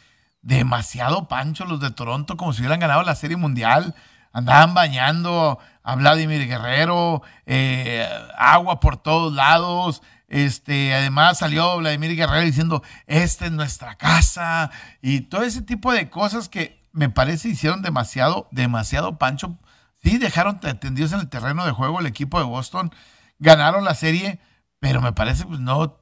[0.42, 3.94] demasiado pancho los de Toronto, como si hubieran ganado la Serie Mundial.
[4.32, 10.02] Andaban bañando a Vladimir Guerrero, eh, agua por todos lados.
[10.28, 14.70] Este, además salió Vladimir Guerrero diciendo, esta es nuestra casa.
[15.00, 19.58] Y todo ese tipo de cosas que me parece hicieron demasiado, demasiado pancho.
[20.02, 22.92] Sí, dejaron tendidos en el terreno de juego el equipo de Boston.
[23.38, 24.38] Ganaron la serie,
[24.80, 25.98] pero me parece, pues no,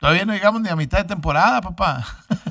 [0.00, 2.04] todavía no llegamos ni a mitad de temporada, papá.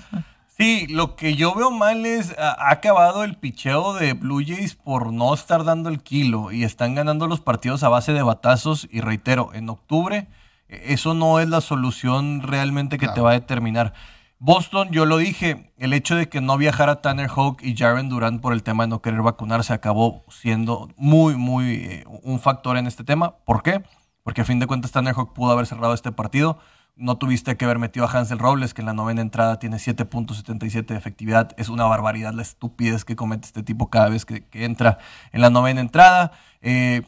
[0.59, 5.13] Sí, lo que yo veo mal es, ha acabado el picheo de Blue Jays por
[5.13, 8.99] no estar dando el kilo y están ganando los partidos a base de batazos y
[8.99, 10.27] reitero, en octubre
[10.67, 13.93] e, eso no es la solución realmente que te va a determinar.
[14.37, 18.41] Boston, yo lo dije, el hecho de que no viajara Tanner Hawk y Jaren Durant
[18.41, 22.85] por el tema de no querer vacunarse acabó siendo muy, muy eh, un factor en
[22.85, 23.35] este tema.
[23.45, 23.81] ¿Por qué?
[24.23, 26.59] Porque a fin de cuentas Tanner Hawk pudo haber cerrado este partido
[26.95, 30.85] no tuviste que haber metido a Hansel Robles, que en la novena entrada tiene 7.77
[30.85, 31.51] de efectividad.
[31.57, 34.97] Es una barbaridad la estupidez que comete este tipo cada vez que, entra
[35.31, 36.31] en la novena entrada.
[36.61, 37.03] Eh,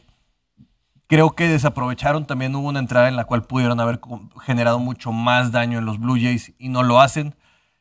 [1.06, 2.26] creo que desaprovecharon.
[2.26, 4.00] También hubo una entrada en la cual pudieron haber
[4.40, 7.34] generado mucho más daño en los Blue Jays y no lo hacen.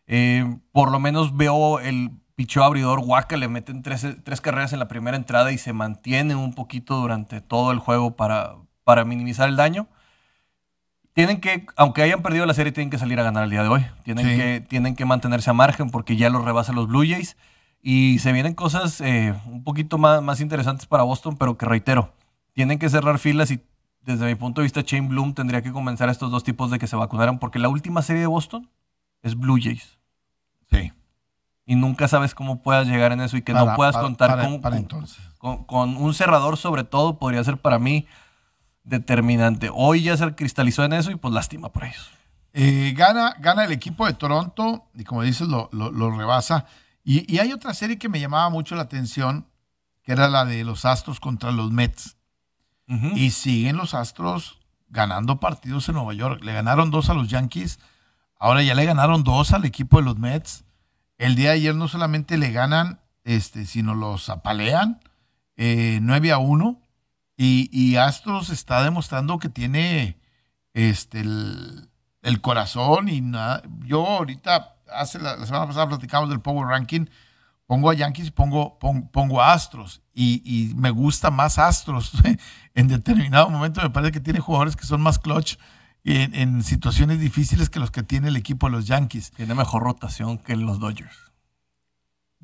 [0.08, 4.80] Eh, por lo menos veo el pichó abridor Waka, le meten tres, tres, carreras en
[4.80, 9.48] la primera entrada y se mantiene un poquito durante todo el juego para, para minimizar
[9.48, 9.88] el daño
[11.14, 13.70] tienen que, aunque hayan perdido la serie, tienen que salir a ganar el día de
[13.70, 13.86] hoy.
[14.04, 17.38] Tienen, que, tienen que mantenerse a margen porque ya los rebasan los Blue Jays.
[17.82, 22.14] Y se vienen cosas eh, un poquito más, más interesantes para Boston, pero que reitero,
[22.54, 23.62] tienen que cerrar filas y
[24.04, 26.80] desde mi punto de vista, Shane Bloom tendría que convencer a estos dos tipos de
[26.80, 28.70] que se vacunaran porque la última serie de Boston
[29.22, 29.98] es Blue Jays.
[30.72, 30.92] Sí.
[31.66, 34.40] Y nunca sabes cómo puedas llegar en eso y que no puedas contar
[35.38, 38.08] con, con un cerrador, sobre todo, podría ser para mí
[38.84, 39.70] determinante.
[39.74, 42.12] Hoy ya se cristalizó en eso y pues lástima por ellos.
[42.54, 45.70] Eh, gana, gana el equipo de Toronto y como dices, lo,
[46.18, 46.66] rebasa.
[47.04, 49.48] Y, hay otra serie que me llamaba mucho la atención,
[50.04, 52.18] que era la de los Astros contra los Mets.
[53.16, 56.44] Y siguen los Astros ganando partidos en Nueva York.
[56.44, 57.80] Le ganaron dos a los Yankees,
[58.38, 60.66] ahora ya le ganaron dos al equipo de los Mets.
[61.18, 65.00] El día de ayer no solamente le ganan, este, sino los apalean,
[65.56, 66.81] eh, 9 a 1.
[67.44, 70.20] Y, Astros está demostrando que tiene
[70.76, 73.64] este, el, corazón y nada.
[73.84, 77.08] Yo ahorita, hace la, semana pasada platicamos del Power Ranking,
[77.66, 80.04] pongo a Yankees y pongo, pongo, a Astros.
[80.14, 82.12] Y, me gusta más Astros.
[82.76, 85.56] en determinado momento me parece que tiene jugadores que son más clutch
[86.04, 89.32] en, en, situaciones difíciles que los que tiene el equipo de los Yankees.
[89.32, 91.18] Tiene mejor rotación que los Dodgers.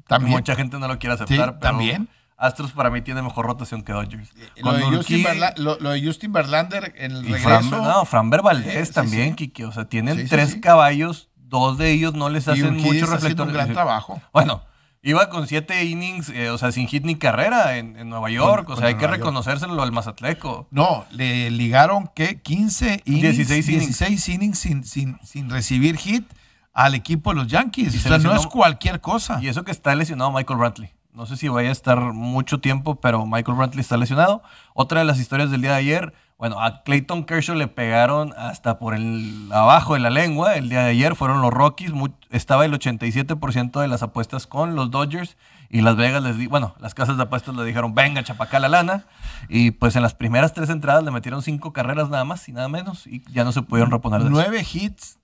[0.07, 0.37] También.
[0.37, 2.09] Mucha gente no lo quiere aceptar, pero también.
[2.37, 4.29] Astros para mí tiene mejor rotación que Dodgers.
[4.37, 7.47] Eh, lo, de Justin Verlander en el regreso.
[7.47, 9.63] Fran, no, Framber Valdez también, Kiki.
[9.63, 13.47] O sea, tienen tres caballos, dos de ellos no les hacen mucho reflector.
[13.47, 14.21] un gran trabajo.
[14.31, 14.61] Bueno,
[15.01, 18.69] iba con siete innings, eh, o sea, sin hit ni carrera en, Nueva York.
[18.69, 20.67] o sea, hay que reconocérselo al Mazatleco.
[20.69, 22.39] No, le ligaron, ¿qué?
[22.39, 23.47] 15 innings.
[23.47, 26.31] 16 innings, sin, sin, sin recibir hit
[26.71, 27.95] al equipo de los Yankees.
[27.95, 29.39] o sea, no es cualquier cosa.
[29.41, 30.96] Y eso que está lesionado Michael Brantley.
[31.17, 34.43] No sé si vaya a estar mucho tiempo, pero Michael Brantley está lesionado.
[34.75, 38.77] Otra de las historias del día de ayer, bueno, a Clayton Kershaw le pegaron hasta
[38.77, 40.57] por el abajo de la lengua.
[40.57, 41.91] El día de ayer fueron los Rockies.
[42.29, 45.37] estaba el 87% de las apuestas con los Dodgers.
[45.71, 48.69] Y Las Vegas les di, bueno, las casas de apuestas le dijeron, venga, chapacá la
[48.69, 49.05] lana.
[49.49, 52.69] Y pues en las primeras tres entradas le metieron cinco carreras nada más y nada
[52.69, 53.07] menos.
[53.07, 55.17] Y ya no se pudieron reponer de Nueve hits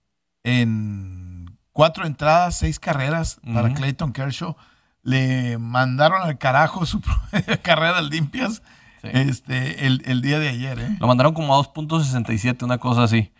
[0.43, 4.55] en cuatro entradas, seis carreras para Clayton Kershaw
[5.03, 7.01] le mandaron al carajo su
[7.61, 8.63] carrera limpias
[9.03, 10.79] este, el, día de ayer.
[10.79, 10.97] ¿eh?
[10.99, 13.31] Lo mandaron como a 2.67, una cosa así.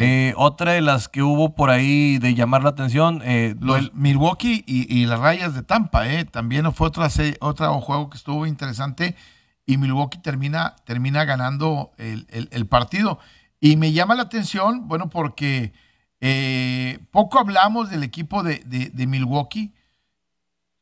[0.00, 3.20] Eh, otra de las que hubo por ahí de llamar la atención.
[3.24, 7.08] Eh, Los Milwaukee y, las rayas de Tampa, eh, también fue otra,
[7.40, 9.16] otro juego que estuvo interesante
[9.66, 13.18] y Milwaukee termina, termina ganando el, partido.
[13.60, 15.72] Y me llama la atención, bueno, porque
[17.10, 19.72] poco hablamos del equipo de, de Milwaukee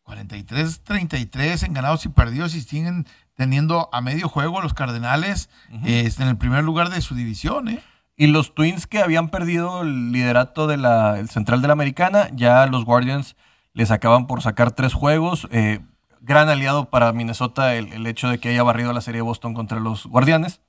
[0.06, 5.50] 43-33 en ganados y perdidos y siguen teniendo a medio juego los Cardenales
[5.84, 7.68] este, en el primer lugar de su división.
[7.68, 7.82] ¿eh?
[8.16, 12.84] Y los Twins que habían perdido el liderato del central de la americana, ya los
[12.84, 13.36] Guardians
[13.72, 15.48] les acaban por sacar tres juegos.
[15.50, 15.80] Eh,
[16.20, 19.54] gran aliado para Minnesota el, el hecho de que haya barrido la serie de Boston
[19.54, 20.60] contra los Guardianes.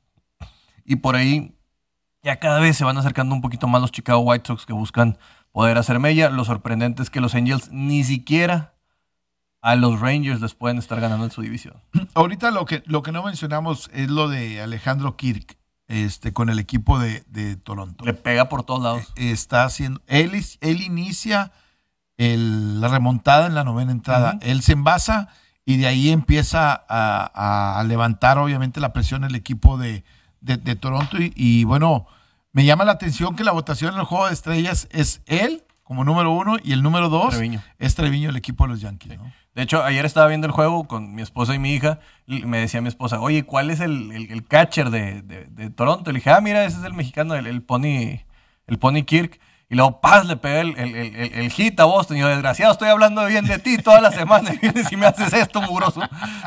[0.83, 1.55] Y por ahí
[2.23, 5.17] ya cada vez se van acercando un poquito más los Chicago White Sox que buscan
[5.51, 6.29] poder hacer mella.
[6.29, 8.76] Lo sorprendente es que los Angels ni siquiera
[9.61, 11.75] a los Rangers les pueden estar ganando en su división.
[12.13, 16.59] Ahorita lo que, lo que no mencionamos es lo de Alejandro Kirk este, con el
[16.59, 18.03] equipo de, de Toronto.
[18.05, 19.13] Le pega por todos lados.
[19.15, 21.51] Está haciendo, él, él inicia
[22.17, 24.37] el- la remontada en la novena entrada.
[24.41, 25.29] Él se envasa
[25.65, 30.03] y de ahí empieza a, a levantar obviamente la presión el equipo de,
[30.41, 31.17] de- de Toronto.
[31.21, 32.07] Y, y, bueno,
[32.53, 36.03] me llama la atención que la votación en el juego de estrellas es él como
[36.03, 37.63] número uno y el número dos Treviño.
[37.79, 39.17] es Treviño, el equipo de los Yankees.
[39.17, 39.31] ¿no?
[39.55, 42.59] De hecho, ayer estaba viendo el juego con mi esposa y mi hija y me
[42.59, 46.11] decía mi esposa, oye, ¿cuál es el, el- el catcher de, de- de Toronto?
[46.11, 48.19] Le dije, ah, mira, ese es el mexicano, el, el Pony,
[48.67, 49.39] el Pony Kirk.
[49.69, 52.15] Y luego, paz, le pegué el, el, hit a Boston.
[52.15, 54.51] Y yo, desgraciado, estoy hablando bien de ti toda la semana.
[54.53, 56.01] Y vienes y me haces esto, mugroso.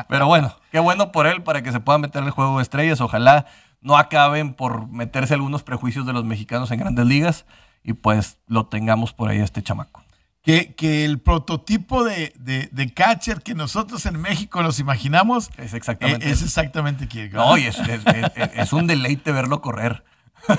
[0.09, 2.63] Pero bueno, qué bueno por él para que se pueda meter en el juego de
[2.63, 2.99] estrellas.
[2.99, 3.45] Ojalá
[3.81, 7.45] no acaben por meterse algunos prejuicios de los mexicanos en grandes ligas.
[7.83, 10.03] Y pues lo tengamos por ahí a este chamaco.
[10.43, 15.73] Que, que el prototipo de, de- de catcher que nosotros en México nos imaginamos Es
[15.75, 17.33] exactamente es exactamente Kirk.
[17.33, 20.03] No, y es, es- es- es un deleite verlo correr.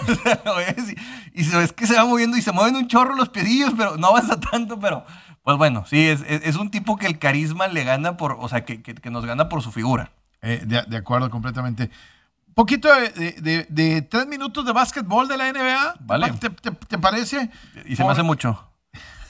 [1.34, 4.08] Y, ves que se va moviendo y se mueven un chorro los piedillos, pero no
[4.08, 5.04] avanza tanto, pero
[5.42, 8.48] pues bueno, sí, es, es- es un tipo que el carisma le gana por, o
[8.48, 10.12] sea, que, que- que nos gana por su figura.
[10.42, 11.90] Eh, de, de acuerdo completamente.
[12.54, 15.94] Poquito de, de- de- tres minutos de básquetbol de la NBA.
[16.00, 16.32] Vale.
[16.32, 17.50] ¿Te, te- te parece?
[17.86, 18.68] Y se me hace mucho.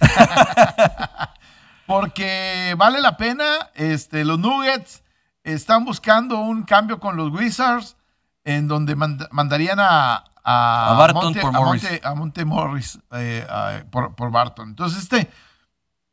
[1.87, 3.71] Porque vale la pena.
[3.75, 5.03] Este, los Nuggets
[5.45, 7.97] están buscando un cambio con los Wizards,
[8.45, 11.83] en donde mand- mandarían a, a, A Barton Monte, por a Morris.
[11.83, 14.71] Monte- a Monte Morris eh, a- por, por Barton.
[14.71, 15.31] Entonces, este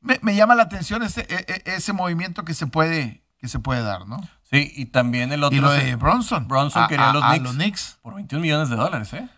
[0.01, 3.59] me, me llama la atención ese, e- e- ese movimiento que se puede, que se
[3.59, 4.19] puede dar, ¿no?
[4.51, 6.47] Sí, y también el otro Y lo de Bronson.
[6.47, 7.43] Bronson A- quería a- los a Knicks.
[7.43, 7.99] los Knicks.
[8.01, 9.29] por 21 millones de dólares, ¿eh?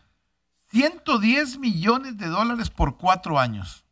[0.69, 3.83] 110 millones de dólares por cuatro años.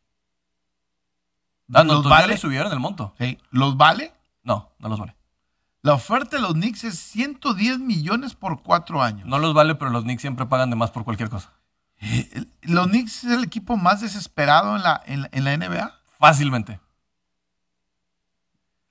[1.72, 2.28] Ah, no, ¿Los vale?
[2.28, 3.14] le subieron el monto.
[3.18, 3.38] Sí.
[3.50, 4.12] ¿Los vale?
[4.42, 5.14] No, no los vale.
[5.82, 9.26] La oferta de los Knicks es 110 millones por cuatro años.
[9.26, 11.52] No los vale, pero los Knicks siempre pagan de más por cualquier cosa.
[12.02, 15.94] Eh, Los Knicks es el equipo más desesperado en la, en la, en la NBA.
[16.18, 16.80] Fácilmente.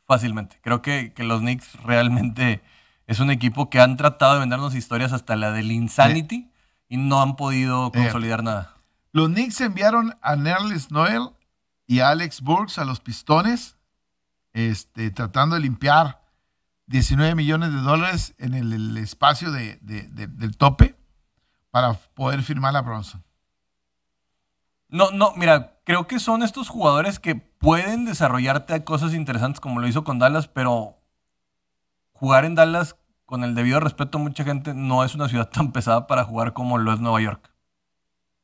[0.09, 0.57] Fácilmente.
[0.63, 2.63] Creo que, que los Knicks realmente
[3.05, 6.49] es un equipo que han tratado de vendernos historias hasta la del Insanity
[6.87, 7.91] y no han podido Eh.
[7.93, 8.73] consolidar nada.
[9.11, 11.29] Los Knicks enviaron a Nerlis Noel
[11.85, 13.77] y a Alex Burks a los Pistones,
[14.53, 16.23] este, tratando de limpiar
[16.87, 20.95] 19 millones de dólares en el, el espacio de- de- de- del tope
[21.69, 23.23] para poder firmar a Bronson.
[24.87, 29.79] No, no, mira, creo que son estos jugadores que pueden desarrollarte a cosas interesantes como
[29.79, 30.97] lo hizo con Dallas, pero
[32.13, 32.95] jugar en Dallas,
[33.25, 36.53] con el debido respeto a mucha gente, no es una ciudad tan pesada para jugar
[36.53, 37.51] como lo es Nueva York.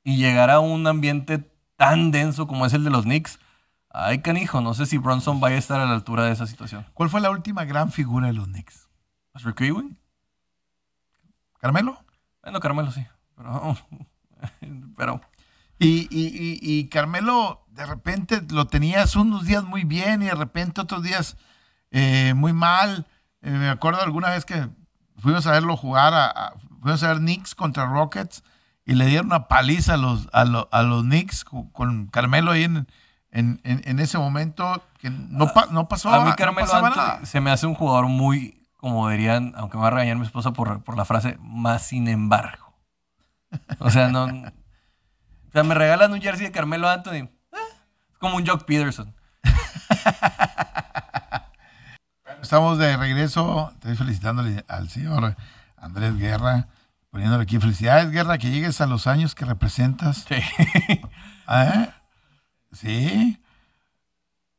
[0.04, 1.40] Y llegar a un ambiente
[1.76, 3.40] tan denso como es el de los Knicks,
[3.90, 6.86] ay canijo, no sé si Bronson vaya a estar a la altura de esa situación.
[6.94, 8.88] ¿Cuál fue la última gran figura de los Knicks?
[9.32, 9.98] ¿Patrick Ewing?
[11.60, 11.98] ¿Carmelo?
[12.44, 13.76] Bueno, Carmelo sí, pero...
[14.96, 15.22] pero
[15.80, 20.36] Y, y- y- y Carmelo, de repente lo tenías unos días muy bien y de
[20.36, 21.38] repente otros días
[21.92, 23.06] eh, muy mal.
[23.42, 24.68] Eh, me acuerdo alguna vez que
[25.18, 28.44] fuimos a verlo jugar, a, a- fuimos a ver Knicks contra Rockets
[28.86, 32.64] y le dieron una paliza a los, a, lo- a los Knicks con, Carmelo ahí
[32.64, 32.88] en,
[33.32, 37.26] en- en- en ese momento que no, pa- no pasó a mí no Carmelo nada.
[37.26, 40.54] se me hace un jugador muy, como dirían, aunque me va a regañar mi esposa
[40.54, 42.74] por, por la frase, más sin embargo.
[43.80, 44.26] O sea, no...
[44.26, 47.30] O sea, me regalan un jersey de Carmelo Anthony.
[48.26, 49.14] Como un Jock Peterson.
[52.42, 53.72] Estamos de regreso.
[53.76, 55.36] Estoy felicitándole al señor
[55.78, 56.68] Andrés Guerra,
[57.12, 60.26] poniéndole aquí felicidades, Guerra, que llegues a los años que representas.
[60.28, 60.36] Sí.
[61.50, 61.90] ¿Eh?
[62.74, 63.40] Sí.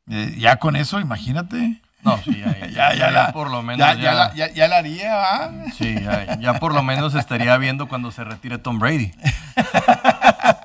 [0.09, 1.83] Eh, ya con eso, imagínate.
[2.02, 3.79] No, sí, ya, ya, Ya, ya, la, por lo menos.
[3.81, 5.50] ya, Ya, ya la, ya- la haría, ¿va?
[5.76, 9.12] Sí, ya, ya por lo menos estaría viendo cuando se retire Tom Brady.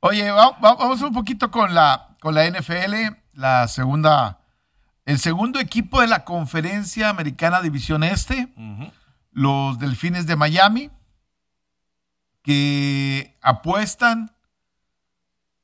[0.00, 4.38] Oye, va- va- vamos un poquito con la, con la NFL, la segunda,
[5.04, 8.52] el segundo equipo de la conferencia americana División Este.
[9.32, 10.90] Los Delfines de Miami,
[12.42, 14.32] que apuestan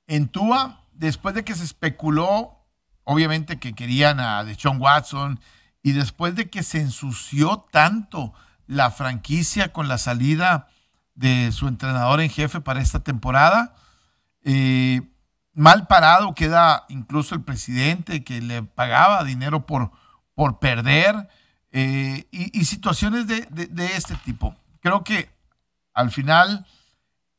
[0.06, 2.58] en Tua después de que se especuló,
[3.04, 5.40] obviamente que querían a Deshaun Watson,
[5.82, 8.32] y después de que se ensució tanto
[8.66, 10.68] la franquicia con la salida
[11.14, 13.74] de su entrenador en jefe para esta temporada.
[14.44, 15.02] Eh,
[15.54, 19.90] mal parado queda incluso el presidente que le pagaba dinero por,
[20.34, 21.28] por perder
[21.72, 24.54] eh, y, situaciones de, este tipo.
[24.80, 25.30] Creo que
[25.92, 26.66] al final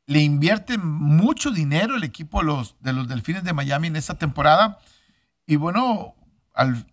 [0.07, 4.17] le invierte mucho dinero el equipo de los, de los Delfines de Miami en esta
[4.17, 4.79] temporada.
[5.45, 6.15] Y bueno,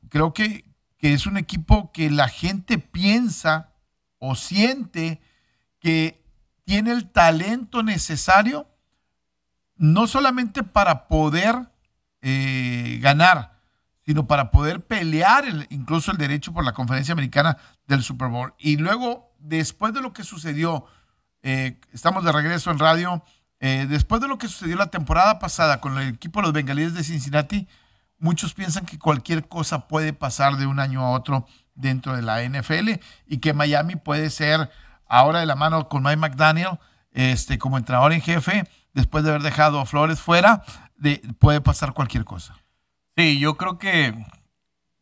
[0.09, 0.65] creo que,
[0.99, 3.73] que es un equipo que la gente piensa
[4.19, 5.21] o siente
[5.81, 6.23] que
[6.65, 8.69] tiene el talento necesario,
[9.77, 11.69] no solamente para poder
[12.21, 13.59] eh, ganar,
[14.05, 17.57] sino para poder pelear incluso el derecho por la conferencia americana
[17.87, 18.55] del Super Bowl.
[18.59, 20.87] Y luego, después de lo que sucedió,
[21.43, 23.25] eh, estamos de regreso en radio,
[23.61, 26.95] eh, después de lo que sucedió la temporada pasada con el equipo de los bengalíes
[26.95, 27.69] de Cincinnati,
[28.19, 32.43] muchos piensan que cualquier cosa puede pasar de un año a otro dentro de la
[32.43, 34.71] NFL y que Miami puede ser
[35.07, 36.79] ahora de la mano con Mike McDaniel
[37.13, 40.63] este, como entrenador en jefe, después de haber dejado a Flores fuera,
[40.97, 42.57] de, puede pasar cualquier cosa.
[43.17, 44.15] Sí, yo creo que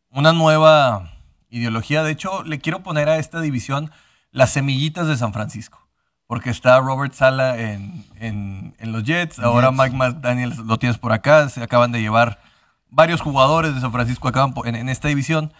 [0.09, 1.11] una nueva
[1.49, 3.91] ideología, de hecho, le quiero poner a esta división
[4.31, 5.87] las semillitas de San Francisco.
[6.27, 11.61] Porque está Robert Sala en, los Jets, ahora Mike McDaniel lo tienes por acá, se
[11.61, 12.39] acaban de llevar
[12.89, 15.53] varios jugadores de San Francisco acaban en, en esta división,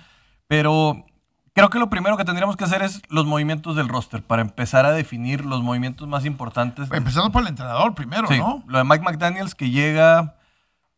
[0.48, 1.06] pero
[1.54, 4.86] creo que lo primero que tendríamos que hacer es los movimientos del roster para empezar
[4.86, 6.90] a definir los movimientos más importantes.
[6.92, 8.64] Empezando por el entrenador primero, ¿no?
[8.68, 10.36] Lo de Mike McDaniels que llega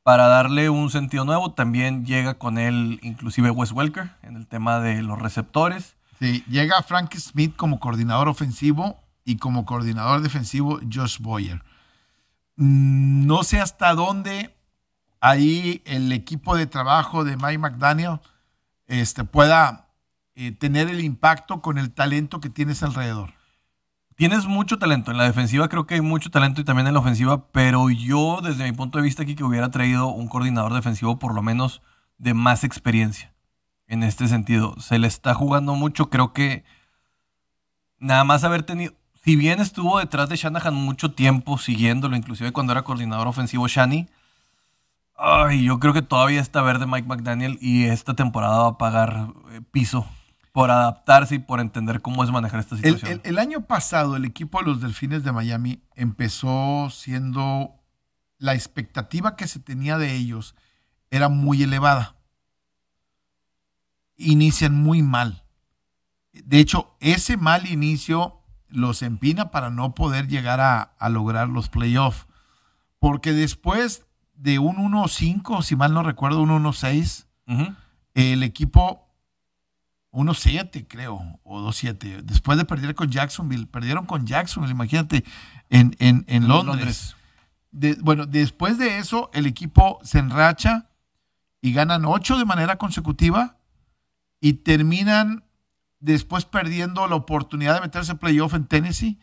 [0.04, 4.80] para darle un sentido nuevo, también llega con él inclusive Wes Welker en el tema
[4.80, 5.96] de los receptores.
[6.20, 11.64] Sí, llega Frank Smith como coordinador ofensivo y como coordinador defensivo Josh Boyer.
[12.58, 14.54] Mm, no sé hasta dónde
[15.22, 18.20] ahí el equipo de trabajo de Mike McDaniel
[18.88, 19.83] este, pueda
[20.36, 23.34] eh, tener el impacto con el talento que tienes alrededor.
[24.16, 25.12] Tienes mucho talento.
[25.12, 28.42] En la defensiva creo que hay mucho talento y también en la ofensiva, pero yo
[28.42, 31.82] desde mi punto de vista aquí que hubiera traído un coordinador defensivo por lo menos
[32.18, 33.34] de más experiencia
[33.88, 34.76] en este sentido.
[34.80, 36.64] Se le está jugando mucho, creo que
[38.00, 38.94] nada más haber tenido,
[39.24, 44.08] si bien estuvo detrás de Shanahan mucho tiempo siguiéndolo, inclusive cuando era coordinador ofensivo Shani,
[45.16, 49.28] Ay, yo creo que todavía está verde Mike McDaniel y esta temporada va a pagar
[49.52, 50.06] eh, piso
[50.54, 53.22] por adaptarse y por entender cómo es manejar esta situación.
[53.24, 57.76] El, año pasado el equipo de los Delfines de Miami empezó siendo
[58.38, 60.56] la expectativa que se tenía de ellos
[61.10, 62.16] era muy elevada.
[64.16, 65.44] Inician muy mal.
[66.32, 71.70] De hecho, ese mal inicio los empina para no poder llegar a, a lograr los
[71.70, 72.28] playoffs.
[73.00, 77.26] Porque después de un 1-5, si mal no recuerdo, un 1-6,
[78.14, 79.13] el equipo
[80.14, 82.22] 1-7, creo, o 2-7.
[82.22, 85.26] Después de perder con Jacksonville, perdieron con Jacksonville, imagínate,
[85.70, 87.16] en, en, Londres.
[88.02, 90.90] bueno, después de eso, el equipo se enracha
[91.62, 93.58] y ganan 8 de manera consecutiva
[94.40, 95.44] y terminan
[96.00, 99.18] después perdiendo la oportunidad de meterse en playoff en Tennessee.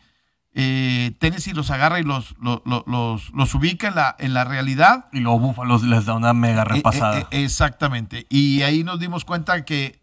[0.53, 5.05] Eh, Tennessee los agarra y los, los, los, ubica en la, en la realidad.
[5.13, 7.27] Y los Búfalos les da una mega eh, eh, repasada.
[7.31, 8.25] exactamente.
[8.29, 10.00] Y ahí nos dimos cuenta que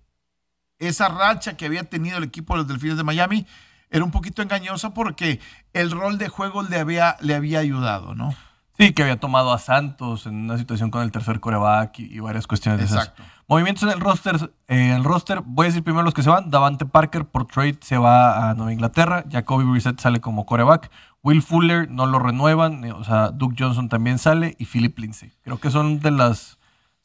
[0.79, 3.47] esa racha que había tenido el equipo de los Delfines de Miami
[3.91, 5.41] era un poquito engañosa porque
[5.73, 8.35] el rol de juego le había, le había ayudado, ¿no?
[8.79, 12.47] Sí, que había tomado a Santos en una situación con el tercer coreback y, varias
[12.47, 13.13] cuestiones de esas.
[13.49, 16.51] Movimientos en el roster, eh, el roster, voy a decir primero los que se van.
[16.51, 19.25] Davante Parker por trade se va a Nueva Inglaterra.
[19.29, 20.93] Jacoby Brissett sale como coreback.
[21.25, 22.85] Will Fuller no lo renuevan.
[22.85, 24.55] Eh, o sea, Duke Johnson también sale.
[24.61, 25.33] Y Philip Lindsay.
[25.43, 26.59] Creo que son de las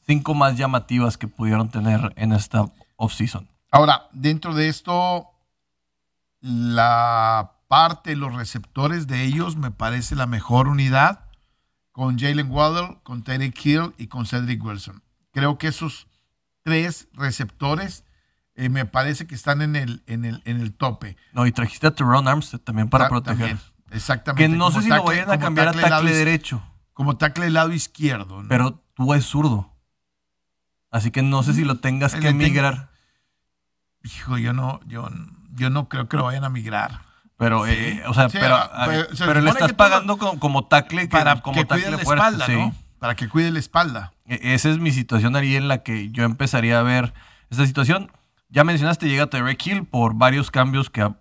[0.05, 3.47] cinco más llamativas que pudieron tener en esta offseason.
[3.73, 5.31] Ahora, dentro de esto,
[6.41, 11.25] la parte, los receptores de ellos me parece la mejor unidad
[11.91, 15.01] con Jalen Waddle, con Terry Hill y con Cedric Wilson.
[15.31, 16.05] Creo que esos
[16.61, 18.05] tres receptores
[18.53, 21.17] eh, me parece que están en el, en el, en el tope.
[21.31, 23.57] No, y trajiste a Teron Armstead también para proteger.
[23.89, 24.43] exactamente.
[24.43, 26.61] Que no sé si lo vayan a cambiar a tackle derecho.
[26.93, 28.45] Como tackle del lado izquierdo.
[28.47, 29.73] Pero tú es zurdo.
[30.91, 32.92] Así que no sé si lo tengas que migrar.
[34.03, 35.09] Hijo, yo no, yo,
[35.53, 37.01] yo no creo que lo vayan a migrar.
[37.37, 38.87] Pero, eh, o sea, pero, ah,
[39.17, 42.75] pero, le estás pagando como, tackle para como que cuide la espalda, ¿no?
[42.99, 44.13] Para que cuide la espalda.
[44.27, 47.13] E, esa es mi situación ahí en la que yo empezaría a ver
[47.49, 48.11] esta situación.
[48.49, 51.11] Ya mencionaste, llega Tyreek Hill por varios cambios que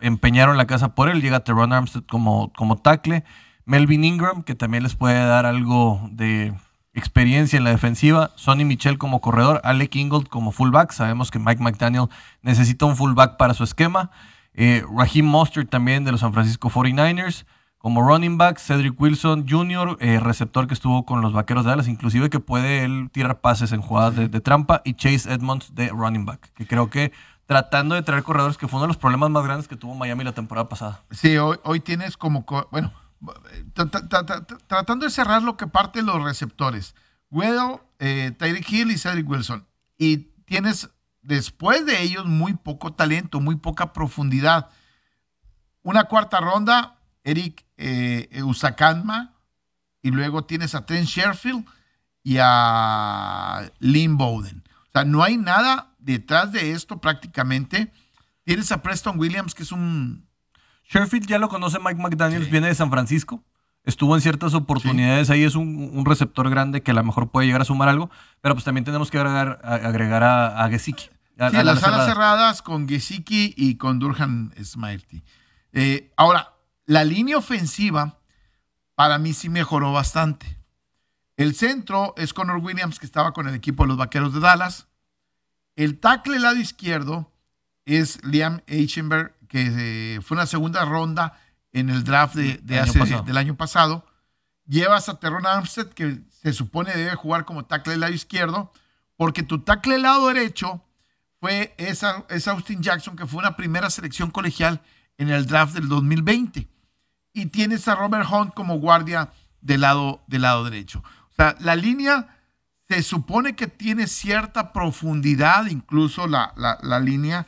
[0.00, 1.20] empeñaron la casa por él.
[1.20, 3.24] Llega Teron Armstead como, como tackle.
[3.64, 6.54] Melvin Ingram, que también les puede dar algo de
[6.98, 8.30] experiencia en la defensiva.
[8.36, 9.60] Sonny Michel como corredor.
[9.64, 10.92] Alec Ingold como fullback.
[10.92, 12.08] Sabemos que Mike McDaniel
[12.42, 14.10] necesita un fullback para su esquema.
[14.54, 17.46] Eh, Raheem Mostert también de los San Francisco 49ers.
[17.78, 21.86] como running back, Cedric Wilson Jr., eh, receptor que estuvo con los Vaqueros de Dallas,
[21.86, 26.26] inclusive que puede él tirar pases en jugadas de, trampa, y Chase Edmonds de running
[26.26, 27.12] back, que creo que
[27.46, 30.24] tratando de traer corredores, que fue uno de los problemas más grandes que tuvo Miami
[30.24, 31.02] la temporada pasada.
[31.12, 35.66] Sí, hoy, tienes como, co- bueno, tra- tra- tra- tra- tratando de cerrar lo que
[35.66, 36.94] parte los receptores.
[37.30, 39.66] Weddle, eh, Tyreek Hill y Cedric Wilson.
[39.98, 40.88] Y tienes
[41.22, 44.70] después de ellos muy poco talento, muy poca profundidad.
[45.82, 49.34] Una cuarta ronda, Eric eh, Usakanma,
[50.02, 51.66] y luego tienes a Trent Sherfield
[52.22, 54.62] y a Lynn Bowden.
[54.88, 57.92] O sea, no hay nada detrás de esto prácticamente.
[58.44, 60.27] Tienes a Preston Williams, que es un
[60.88, 62.50] Sherfield ya lo conoce Mike McDaniels, Sí.
[62.50, 63.42] viene de San Francisco.
[63.84, 67.46] Estuvo en ciertas oportunidades ahí, es un, un receptor grande que a lo mejor puede
[67.46, 68.10] llegar a sumar algo,
[68.40, 71.10] pero pues también tenemos que agregar, a- agregar a, a Gesicki.
[71.38, 72.06] a- Sí, a la las alas cerrada.
[72.06, 75.22] cerradas con Gesicki y con Durhan Smarty.
[75.72, 76.54] Eh, ahora,
[76.86, 78.18] la línea ofensiva
[78.94, 80.58] para mí sí mejoró bastante.
[81.36, 84.88] El centro es Connor Williams, que estaba con el equipo de los Vaqueros de Dallas.
[85.76, 87.30] El tackle lado izquierdo
[87.86, 91.38] es Liam Eichenberg, que eh, fue una segunda ronda
[91.72, 93.22] en el draft de, de El año hace- pasado.
[93.22, 94.06] del año pasado.
[94.66, 98.72] Llevas a Terron Armstead, que se supone debe jugar como tackle del lado izquierdo,
[99.16, 100.82] porque tu tackle del lado derecho
[101.40, 104.80] fue esa, es Austin Jackson, que fue una primera selección colegial
[105.16, 106.68] en el draft del 2020.
[107.32, 109.30] Y tienes a Robert Hunt como guardia
[109.60, 111.02] del lado, del lado derecho.
[111.30, 112.28] O sea, la línea
[112.88, 117.46] se supone que tiene cierta profundidad, incluso la, la- la línea.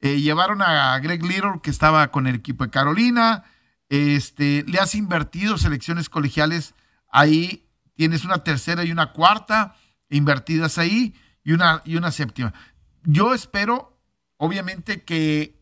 [0.00, 3.44] Eh, llevaron a Greg Little, que estaba con el equipo de Carolina.
[3.88, 6.74] Este, le has invertido selecciones colegiales.
[7.10, 9.74] Ahí tienes una tercera y una cuarta
[10.08, 12.54] invertidas ahí y una, y una séptima.
[13.02, 13.98] Yo espero,
[14.36, 15.58] obviamente, que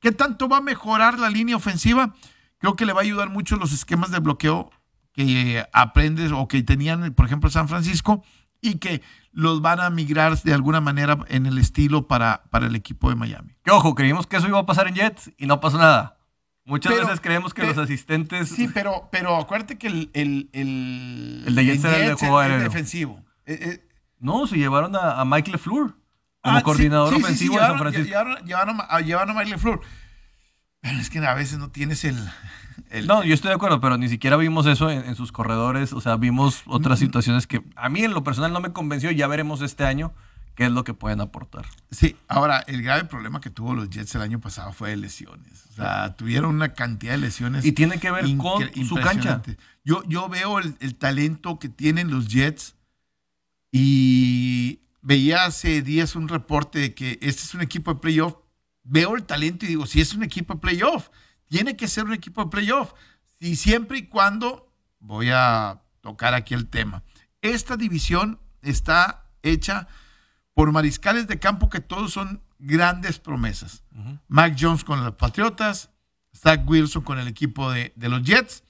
[0.00, 2.14] ¿qué tanto va a mejorar la línea ofensiva?
[2.58, 4.70] Creo que le va a ayudar mucho los esquemas de bloqueo
[5.12, 8.24] que aprendes o que tenían, por ejemplo, San Francisco
[8.70, 9.02] y que
[9.32, 13.16] los van a migrar de alguna manera en el estilo para, para el equipo de
[13.16, 13.54] Miami.
[13.64, 16.16] Que ojo, creímos que eso iba a pasar en Jets y no pasó nada.
[16.64, 18.48] Muchas Pero- veces creemos que pero- los asistentes...
[18.48, 22.42] Sí, pero, pero acuérdate que el, el, el, El de Jets era el de juego
[22.42, 22.64] es aéreo.
[22.64, 23.24] defensivo.
[23.46, 23.88] Eh, eh,
[24.18, 25.94] No, se llevaron a, a Mike LeFleur
[26.42, 28.08] como ah, coordinador sí, sí, sí, ofensivo de San llevaron- Francisco.
[28.08, 29.80] Llevaron, llevaron a, llevaron a Mike LeFleur.
[30.80, 32.16] Pero es que a veces no tienes el...
[32.90, 35.92] el- No, yo estoy de acuerdo, pero ni siquiera vimos eso en, en sus corredores.
[35.92, 39.10] O sea, vimos otras situaciones que a mí en lo personal no me convenció.
[39.10, 40.12] Ya veremos este año
[40.54, 41.66] qué es lo que pueden aportar.
[41.90, 45.66] Sí, ahora el grave problema que tuvo los Jets el año pasado fue de lesiones.
[45.70, 47.64] O sea, tuvieron una cantidad de lesiones.
[47.64, 49.42] Y tiene que ver con su cancha.
[49.84, 52.74] Yo, yo veo el, el talento que tienen los Jets
[53.72, 58.34] y veía hace días un reporte de que este es un equipo de playoff.
[58.84, 61.08] Veo el talento y digo, si es un equipo de playoff,
[61.48, 62.92] tiene que ser un equipo de playoff.
[63.38, 67.02] Y siempre y cuando, voy a tocar aquí el tema,
[67.42, 69.88] esta división está hecha
[70.54, 73.84] por mariscales de campo que todos son grandes promesas.
[74.28, 75.90] Mac Jones con los Patriotas,
[76.34, 78.64] Zach Wilson con el equipo de, de los Jets.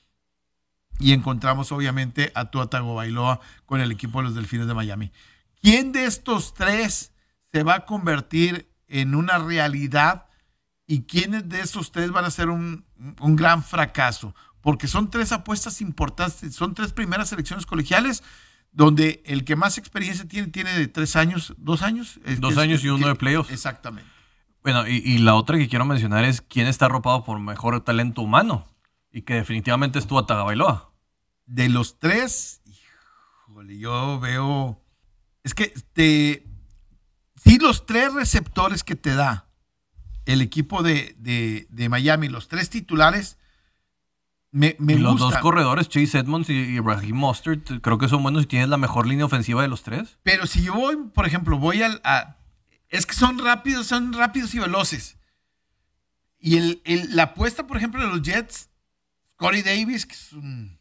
[0.99, 5.12] Y encontramos obviamente a Tua Tagovailoa con el equipo de los Delfines de Miami.
[5.61, 7.12] ¿Quién de estos tres
[7.53, 10.26] se va a convertir en una realidad
[10.87, 12.84] y quiénes de estos tres van a ser un,
[13.20, 14.34] un gran fracaso?
[14.61, 18.22] Porque son tres apuestas importantes, son tres primeras selecciones colegiales
[18.72, 22.20] donde el que más experiencia tiene tiene de tres años, dos años.
[22.39, 23.51] Dos es- años y uno que- de playoffs.
[23.51, 24.11] Exactamente.
[24.62, 28.22] Bueno, y, y la otra que quiero mencionar es quién está arropado por mejor talento
[28.22, 28.66] humano.
[29.12, 30.93] Y que definitivamente estuvo a Tagabailoa.
[31.47, 32.61] De los tres,
[33.47, 34.82] híjole, yo veo.
[35.45, 36.45] Es que te.
[37.37, 39.45] Sí, los tres receptores que te da
[40.27, 43.39] el equipo de, de- de Miami, los tres titulares,
[44.51, 45.31] me, me y los gustan.
[45.31, 49.07] dos corredores, Chase Edmonds y, Raheem Mostert, creo que son buenos y tienes la mejor
[49.07, 50.18] línea ofensiva de los tres.
[50.22, 52.01] Pero si yo voy, por ejemplo, voy al.
[52.05, 52.37] a-
[52.89, 55.16] es que son rápidos, son rápidos y veloces.
[56.39, 58.68] Y el, el- la apuesta, por ejemplo, de los Jets,
[59.37, 60.79] Corey Davis, que es un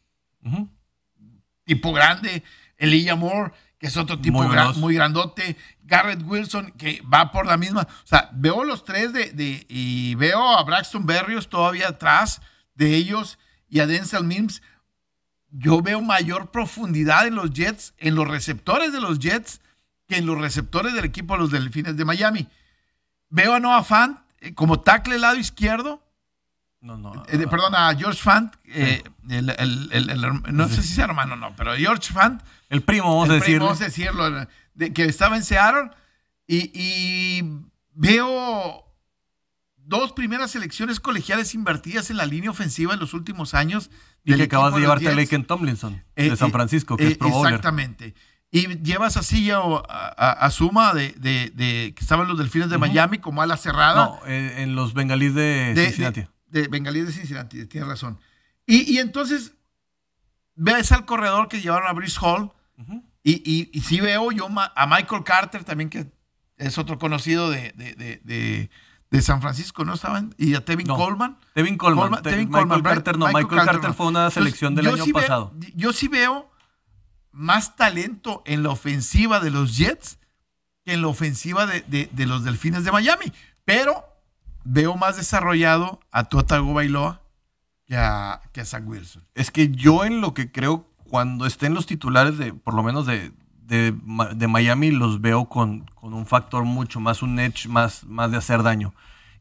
[1.64, 2.42] tipo grande,
[2.78, 4.38] Elijah Moore, que es otro tipo
[4.78, 7.82] Muy grandote, Garrett Wilson, que va por la misma.
[7.82, 12.40] O sea, veo los tres de, de- y veo a Braxton Berrios todavía atrás
[12.74, 14.62] de ellos y a Denzel Mims.
[15.50, 19.60] Yo veo mayor profundidad en los Jets, en los receptores de los Jets,
[20.08, 22.48] que en los receptores del equipo de los Delfines de Miami.
[23.28, 26.02] Veo a Noah Fant eh, como tackle lado izquierdo,
[26.80, 27.24] No, no.
[27.28, 29.46] eh, de- perdón, a George Fant, eh, el-
[30.52, 33.40] no sé si sea hermano o no, pero George Fant, El primo, vamos a primo,
[33.40, 33.58] decirle.
[33.60, 35.90] vamos a decirlo, de- que estaba en Seattle,
[36.46, 37.42] y, y
[37.92, 38.84] veo
[39.76, 43.90] dos primeras selecciones colegiales invertidas en la línea ofensiva en los últimos años.
[44.24, 45.14] Y que acabas de llevarte a.
[45.14, 47.28] Laken Tomlinson, Eh, de San eh, Francisco, que es Pro.
[47.44, 48.14] Exactamente.
[48.50, 52.78] Y llevas así a, a, a Suma de, de, de- que estaban los delfines de
[52.78, 53.94] Miami como ala cerrada.
[54.06, 56.26] No, en los bengalíes de, de, Cincinnati.
[56.46, 58.18] De, Bengalíes de Cincinnati, tienes razón.
[58.66, 59.52] Y, y entonces
[60.54, 62.50] ves al corredor que llevaron a Brice Hall
[63.22, 66.10] y, y, y sí veo yo a Michael Carter también, que
[66.56, 68.70] es otro conocido de, de, de, de-
[69.22, 70.34] San Francisco, ¿no estaban?
[70.36, 70.96] Y a Tevin No.
[70.96, 71.38] Coleman.
[71.54, 72.10] Tevin Coleman.
[72.10, 72.94] Coleman- Te- Tevin Michael Coleman?
[72.94, 73.26] Carter no.
[73.26, 73.94] Michael Carter Carter no.
[73.94, 75.54] fue una Entonces, selección del año sí veo- pasado.
[75.74, 76.50] yo sí veo
[77.32, 80.18] más talento en la ofensiva de los Jets
[80.84, 83.32] que en la ofensiva de- de los Delfines de Miami.
[83.64, 84.04] Pero
[84.66, 87.22] veo más desarrollado a Tua Tagovailoa
[87.86, 89.24] que a, que a Zach Wilson.
[89.34, 93.06] Es que yo en lo que creo, cuando estén los titulares de, por lo menos
[93.06, 98.30] de, de, Miami, los veo con, con un factor mucho más, un edge más, más
[98.30, 98.92] de hacer daño.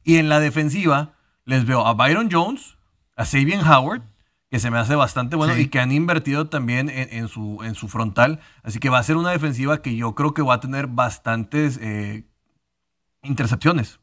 [0.03, 1.13] Y en la defensiva,
[1.45, 2.77] les veo a Byron Jones,
[3.15, 4.03] a Sabian Howard,
[4.51, 5.61] que se me hace bastante bueno Sí.
[5.61, 8.39] y que han invertido también en, en su, en su frontal.
[8.61, 11.79] Así que va a ser una defensiva que yo creo que va a tener bastantes
[11.81, 12.25] eh,
[13.23, 13.99] intercepciones.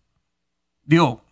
[0.85, 1.25] Digo,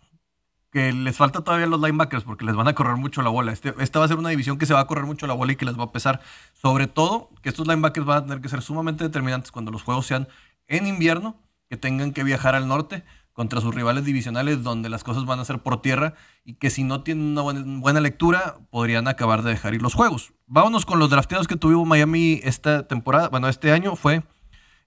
[0.71, 3.51] que les falta todavía los linebackers porque les van a correr mucho la bola.
[3.51, 5.51] Este, esta va a ser una división que se va a correr mucho la bola
[5.51, 6.21] y que les va a pesar.
[6.53, 10.07] Sobre todo que estos linebackers van a tener que ser sumamente determinantes cuando los juegos
[10.07, 10.29] sean
[10.67, 11.35] en invierno,
[11.69, 15.45] que tengan que viajar al norte contra sus rivales divisionales donde las cosas van a
[15.45, 17.41] ser por tierra y que si no tienen una
[17.79, 20.33] buena, lectura podrían acabar de dejar ir los juegos.
[20.47, 24.23] Vámonos con los drafteados que tuvimos Miami esta temporada, bueno, este año fue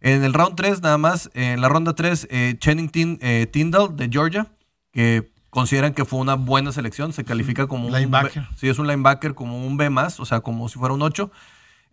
[0.05, 3.97] en el round 3 nada más, en la ronda 3, eh, Channing Tin- eh, Tyndall
[3.97, 4.47] de Georgia,
[4.93, 8.43] que consideran que fue una buena selección, se califica como un Linebacker.
[8.43, 11.03] B- sí, es un linebacker como un B más, o sea, como si fuera un
[11.03, 11.31] 8.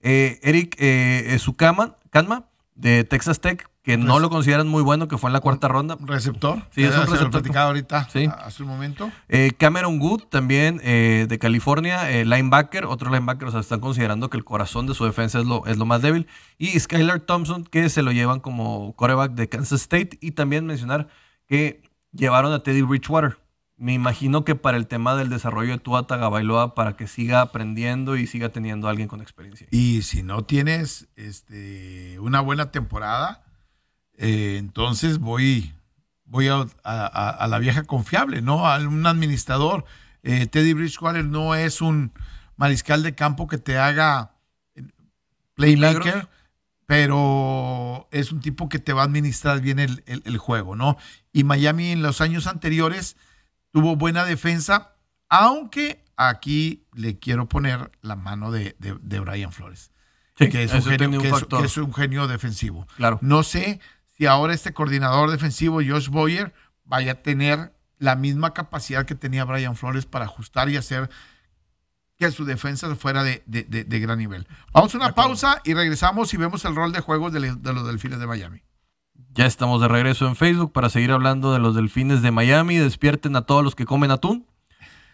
[0.03, 2.45] Eh, Eric eh, Sukama, Kanma
[2.81, 5.97] de Texas Tech, que no lo consideran muy bueno, que fue en la cuarta ronda.
[6.01, 6.63] Receptor.
[6.71, 7.31] Sí, es un se lo receptor.
[7.31, 8.27] platicaba ahorita Sí.
[8.43, 9.11] hace un momento.
[9.29, 14.29] Eh, Cameron Good, también eh, de California, eh, linebacker, otro linebacker, o sea, están considerando
[14.29, 16.27] que el corazón de su defensa es lo, es lo más débil.
[16.57, 20.17] Y Skylar Thompson, que se lo llevan como quarterback de Kansas State.
[20.21, 21.07] Y también mencionar
[21.47, 21.81] que
[22.13, 23.37] llevaron a Teddy Bridgewater.
[23.81, 28.15] Me imagino que para el tema del desarrollo de Tua Tagovailoa, para que siga aprendiendo
[28.15, 29.65] y siga teniendo a alguien con experiencia.
[29.71, 33.43] Y si no tienes este, una buena temporada,
[34.17, 35.73] eh, entonces voy,
[36.25, 38.67] voy a, a- la vieja confiable, ¿no?
[38.67, 39.83] A un administrador.
[40.21, 42.11] Eh, Teddy Bridgewater no es un
[42.57, 44.35] mariscal de campo que te haga
[45.55, 46.29] playmaker,
[46.85, 50.97] pero es un tipo que te va a administrar bien el, el- el juego, ¿no?
[51.33, 53.17] Y Miami en los años anteriores
[53.71, 54.95] tuvo buena defensa,
[55.29, 59.91] aunque aquí le quiero poner la mano de, de- de Brian Flores
[60.37, 61.59] Sí, que, es un genio, que es- factor.
[61.61, 62.87] que es un genio defensivo.
[62.97, 63.19] Claro.
[63.21, 63.79] No sé
[64.17, 66.53] si ahora este coordinador defensivo, Josh Boyer,
[66.83, 71.09] vaya a tener la misma capacidad que tenía Brian Flores para ajustar y hacer
[72.17, 74.47] que su defensa fuera de, de- de- de gran nivel.
[74.73, 77.39] Vamos a una pausa y regresamos y vemos el rol de juegos de
[77.73, 78.63] los Delfines de Miami.
[79.33, 82.75] Ya estamos de regreso en Facebook para seguir hablando de los delfines de Miami.
[82.75, 84.45] Despierten a todos los que comen atún.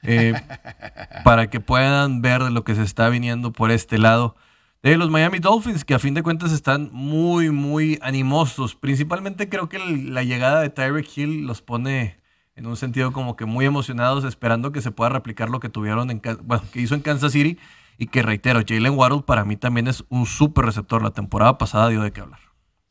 [0.04, 0.34] eh,
[1.24, 4.36] para que puedan ver lo que se está viniendo por este lado
[4.82, 8.76] de los Miami Dolphins, que a fin de cuentas están muy, muy animosos.
[8.76, 12.20] Principalmente creo que la llegada de Tyreek Hill los pone
[12.56, 16.10] en un sentido como que muy emocionados, esperando que se pueda replicar lo que tuvieron
[16.10, 17.60] en, bueno, que hizo en Kansas City.
[18.00, 21.02] Y que reitero, Jalen Waddle para mí también es un súper receptor.
[21.04, 22.47] La temporada pasada dio de qué hablar.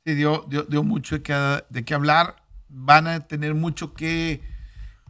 [0.07, 2.37] Sí, dio, dio, dio mucho de qué, de qué hablar.
[2.69, 4.41] Van a tener mucho que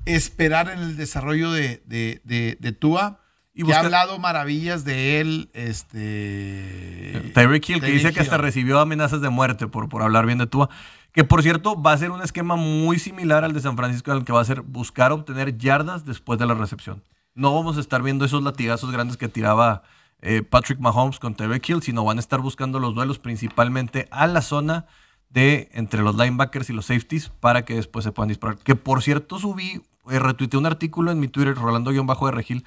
[0.07, 3.21] esperar en el desarrollo de, de, de, de Tua.
[3.53, 5.51] Y busca- ha hablado maravillas de él.
[5.53, 10.39] Este, Tyreek Hill, que dice que hasta recibió amenazas de muerte por, por hablar bien
[10.39, 10.71] de Tua.
[11.13, 14.19] Que por cierto, va a ser un esquema muy similar al de San Francisco, en
[14.19, 17.03] el que va a ser buscar obtener yardas después de la recepción.
[17.35, 19.83] No vamos a estar viendo esos latigazos grandes que tiraba
[20.23, 24.27] eh, Patrick Mahomes con Tyreek Hill, sino van a estar buscando los duelos principalmente a
[24.27, 24.87] la zona
[25.29, 28.57] de entre los linebackers y los safeties para que después se puedan disparar.
[28.59, 32.65] Que por cierto, subí, eh, retuiteé un artículo en mi Twitter, Rolando-Bajo de Regil,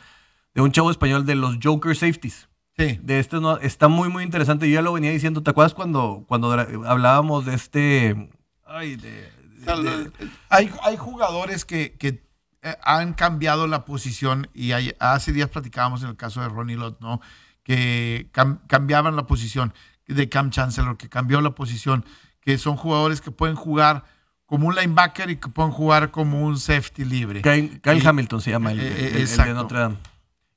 [0.54, 2.48] de un chavo español de los Joker Safeties
[2.78, 2.98] Sí.
[3.04, 4.70] de este no, está muy muy interesante.
[4.70, 6.52] Yo ya lo venía diciendo, ¿te acuerdas cuando, cuando
[6.88, 8.30] hablábamos de este
[8.66, 9.30] ay, de-
[9.66, 10.12] de-
[10.50, 12.24] hay, hay jugadores que, que,
[12.62, 16.76] eh, han cambiado la posición y hay- hace días platicábamos en el caso de Ronnie
[16.76, 17.22] Lott, ¿no?
[17.64, 19.74] Que cam- cambiaban la posición
[20.08, 22.04] de Cam Chancellor, que cambió la posición,
[22.42, 24.04] que son jugadores que pueden jugar
[24.46, 27.42] como un linebacker y que pueden jugar como un safety libre.
[27.44, 29.54] Kyle, Kyle Y- Hamilton se llama el, eh, el- eh, el de.
[29.54, 29.96] Notre Dame.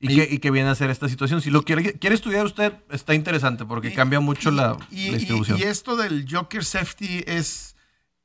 [0.00, 1.40] Y, Y- que, y que viene a hacer esta situación.
[1.42, 5.58] Si lo quiere, quiere estudiar usted, está interesante porque cambia mucho la, distribución.
[5.58, 7.76] y esto del Joker Safety es,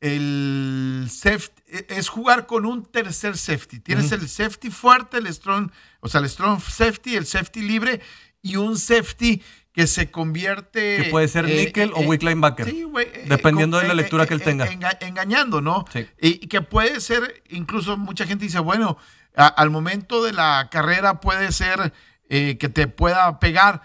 [0.01, 3.79] el safety, es jugar con un tercer safety.
[3.79, 8.01] Tienes el safety fuerte, el strong, o sea, el strong safety, el safety libre
[8.41, 9.41] y un safety
[9.73, 11.03] que se convierte.
[11.03, 12.65] Que puede ser eh, nickel o eh, weak linebacker.
[12.69, 14.65] Sí, güey, eh, Dependiendo de la eh, lectura que él tenga.
[14.67, 15.85] enga- engañando, ¿no?
[15.93, 16.07] Sí.
[16.19, 18.97] Y, que puede ser, incluso mucha gente dice, bueno,
[19.35, 21.93] a- al momento de la carrera puede ser
[22.29, 23.81] que te pueda pegar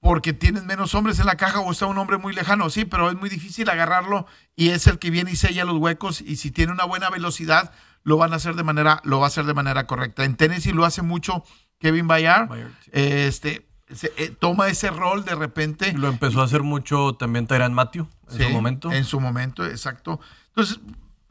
[0.00, 3.10] porque tienes menos hombres en la caja o está un hombre muy lejano, sí, pero
[3.10, 6.50] es muy difícil agarrarlo y es el que viene y sella los huecos y si
[6.50, 7.72] tiene una buena velocidad
[8.04, 10.24] lo van a hacer de manera, lo va a hacer de manera correcta.
[10.24, 11.44] En Tennessee lo hace mucho
[11.78, 12.90] Kevin Bayard, Bayard, sí.
[12.94, 15.92] este, se- eh, toma ese rol de repente.
[15.92, 18.92] Lo empezó a hacer mucho también Tyran Matthew en Sí, su momento.
[18.92, 20.20] En su momento, exacto.
[20.48, 20.78] Entonces,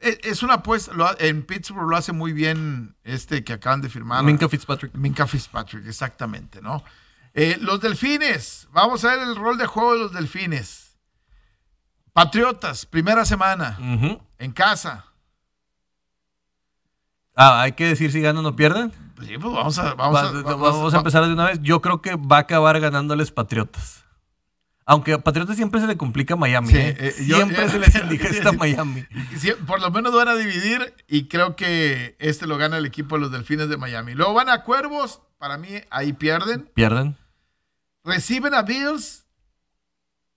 [0.01, 3.89] e- es una apuesta, lo en Pittsburgh lo hace muy bien este que acaban de
[3.89, 4.23] firmar.
[4.23, 4.93] Minka Fitzpatrick.
[4.93, 6.83] Minka Fitzpatrick, exactamente, ¿no?
[7.39, 10.97] Eh, los delfines, vamos a ver el rol de juego de los delfines.
[12.11, 13.77] Patriotas, primera semana,
[14.39, 15.05] en casa.
[17.35, 18.91] Ah, hay que decir si ganan o pierden.
[19.23, 21.59] Sí, pues vamos a, vamos a, Va- vamos a empezar de una vez.
[21.61, 24.03] Yo creo que va a acabar ganándoles Patriotas.
[24.87, 26.69] Aunque a Patriotas siempre se le complica a Miami.
[26.69, 26.95] Sí, ¿eh?
[26.99, 29.05] eh, yo- siempre se les indigesta Miami.
[29.67, 33.21] Por lo menos van a dividir y creo que este lo gana el equipo de
[33.21, 34.15] los delfines de Miami.
[34.15, 36.67] Luego van a Cuervos, para mí ahí pierden.
[36.73, 37.15] Pierden.
[38.07, 39.25] Reciben a Bills.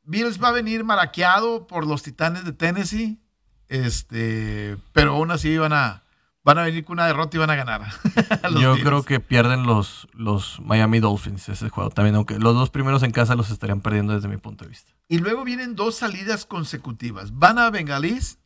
[0.02, 3.22] Bills va a venir maraqueado por los Titanes de Tennessee.
[3.68, 6.02] Este, pero aún así van a,
[6.42, 7.82] van a venir con una derrota y van a ganar.
[8.42, 8.84] a Yo Bills.
[8.84, 13.12] creo que pierden los, los Miami Dolphins ese juego también, aunque los dos primeros en
[13.12, 14.90] casa los estarían perdiendo desde mi punto de vista.
[15.06, 17.38] Y luego vienen dos salidas consecutivas.
[17.38, 18.40] Van a Bengalís,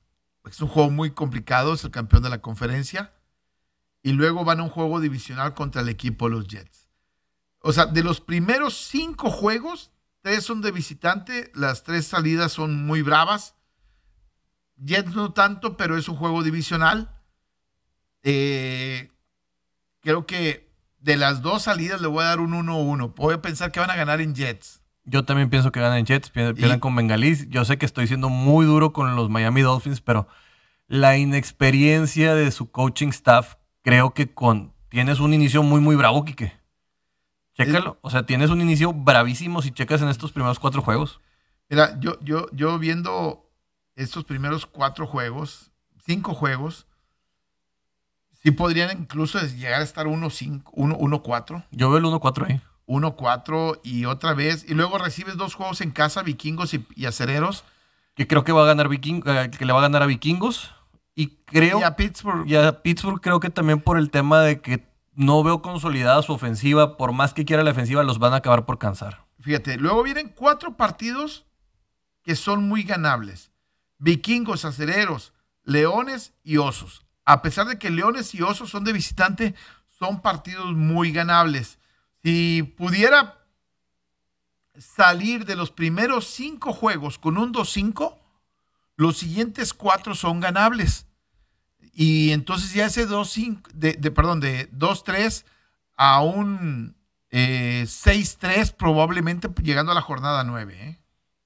[0.45, 3.15] es un juego muy complicado, es el campeón de la conferencia.
[4.03, 6.84] Y luego van a un juego divisional contra el equipo de los Jets.
[7.67, 9.91] O sea, de los primeros cinco juegos,
[10.21, 13.55] tres son de visitante, las tres salidas son muy bravas.
[14.77, 17.11] Jets no tanto, pero es un juego divisional.
[18.23, 19.11] Eh,
[20.01, 20.69] creo que
[21.01, 23.15] de las dos salidas le voy a dar un 1-1.
[23.17, 24.83] Voy a pensar que van a ganar en Jets.
[25.05, 27.49] Yo también pienso que ganan Jets, pier- pierdan Y- con Bengalís.
[27.49, 30.27] Yo sé que estoy siendo muy duro con los Miami Dolphins, pero
[30.87, 36.25] la inexperiencia de su coaching staff, creo que con tienes un inicio muy, muy bravo,
[36.25, 36.53] Quique.
[37.55, 37.99] Chécalo.
[38.03, 41.21] O sea, tienes un inicio bravísimo si checas en estos primeros cuatro juegos.
[41.69, 43.49] Mira, yo, yo, yo viendo
[43.97, 45.71] estos primeros cuatro juegos,
[46.05, 46.87] cinco juegos,
[48.43, 52.61] sí podrían incluso llegar a estar 1-5, 1-4, Yo veo el 1-4 ahí.
[52.87, 57.65] 1-4 y otra vez, y luego recibes dos juegos en casa, vikingos y, y acereros,
[58.15, 60.75] Que creo que va a ganar Viking, eh, que le va a ganar a Vikingos.
[61.17, 61.81] Y creo.
[61.81, 62.47] y a Pittsburgh.
[62.47, 64.85] Y a Pittsburgh creo que también por el tema de que
[65.15, 68.67] no veo consolidada su ofensiva, por más que quiera la ofensiva, los van a acabar
[68.67, 69.25] por cansar.
[69.41, 71.47] Fíjate, luego vienen cuatro partidos
[72.23, 73.53] que son muy ganables.
[73.99, 77.05] Vikingos, acereros, leones y osos.
[77.25, 79.55] A pesar de que leones y osos son de visitante,
[79.99, 81.79] son partidos muy ganables.
[82.23, 83.45] Si pudiera
[84.79, 88.19] salir de los primeros cinco juegos con un 2-5,
[88.97, 91.07] los siguientes cuatro son ganables.
[91.93, 95.45] Y entonces ya ese 2-5, de, de- perdón, de 2-3
[95.97, 96.97] a un
[97.31, 100.75] eh, 6-3 probablemente llegando a la jornada 9.
[100.81, 100.99] ¿eh?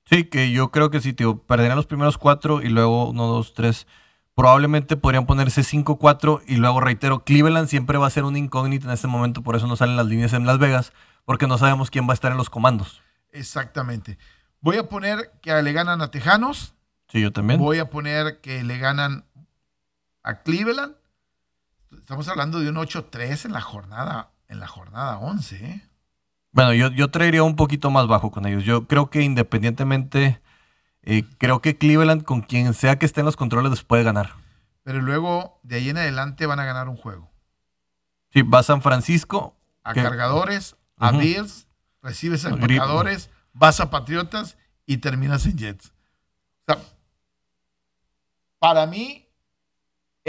[0.04, 1.38] Sí, que yo creo que sí, tío.
[1.42, 3.86] Perderían los primeros cuatro y luego uno, dos, tres.
[4.34, 8.92] Probablemente podrían ponerse 5-4 y luego reitero, Cleveland siempre va a ser una incógnita en
[8.92, 10.92] este momento, por eso no salen las líneas en Las Vegas,
[11.24, 13.02] porque no sabemos quién va a estar en los comandos.
[13.32, 14.16] Exactamente.
[14.60, 16.74] Voy a poner que le ganan a Tejanos.
[17.08, 17.58] Sí, yo también.
[17.58, 19.24] Voy a poner que le ganan
[20.28, 20.94] a Cleveland.
[21.90, 25.56] Estamos hablando de un 8-3 en la jornada, en la jornada 11.
[25.64, 25.82] ¿eh?
[26.52, 28.64] Bueno, yo, yo traería un poquito más bajo con ellos.
[28.64, 30.42] Yo creo que independientemente,
[31.02, 34.34] eh, creo que Cleveland, con quien sea que esté en los controles, les puede ganar.
[34.82, 37.30] Pero luego, de ahí en adelante, van a ganar un juego.
[38.30, 39.56] Sí, va a San Francisco.
[39.82, 41.12] A que- Cargadores, a.
[41.12, 41.68] Bills,
[42.02, 42.50] recibes a.
[42.50, 45.94] Empacadores, vas a Patriotas y terminas en Jets.
[46.66, 46.82] O sea,
[48.58, 49.27] para mí,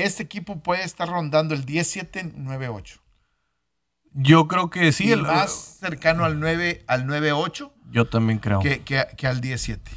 [0.03, 2.99] este equipo puede estar rondando el 10-7-9-8.
[4.13, 5.07] Yo creo que sí.
[5.07, 8.59] y el- más cercano al 9 al 9-8 yo también creo.
[8.59, 9.91] que, que- que al 17.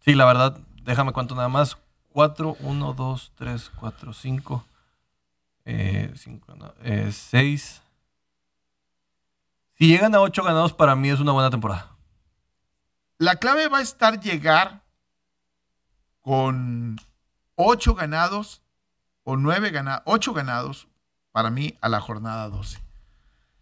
[0.00, 1.78] Sí, la verdad, déjame cuento nada más.
[2.10, 4.64] 4, 1, 2, 3, 4, 5,
[7.10, 7.82] 6.
[9.76, 11.96] Si llegan a 8 ganados, para mí es una buena temporada.
[13.18, 14.82] La clave va a estar llegar
[16.20, 16.96] con
[17.56, 18.62] 8 ganados
[19.24, 20.88] o 9 ganados, 8 ganados
[21.32, 22.78] para mí a la jornada 12.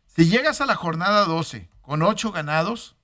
[0.06, 2.96] Si llegas a la jornada 12 con 8 ganados,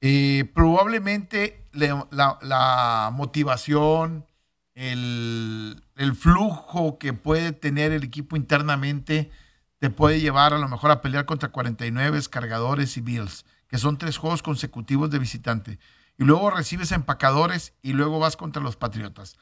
[0.00, 4.26] eh, probablemente le- la, la motivación,
[4.74, 9.30] el, el flujo que puede tener el equipo internamente
[9.78, 13.98] te puede llevar a lo mejor a pelear contra 49 cargadores y Bills, que son
[13.98, 15.78] tres juegos consecutivos de visitante.
[16.18, 19.38] Y luego recibes empacadores y luego vas contra los Patriotas.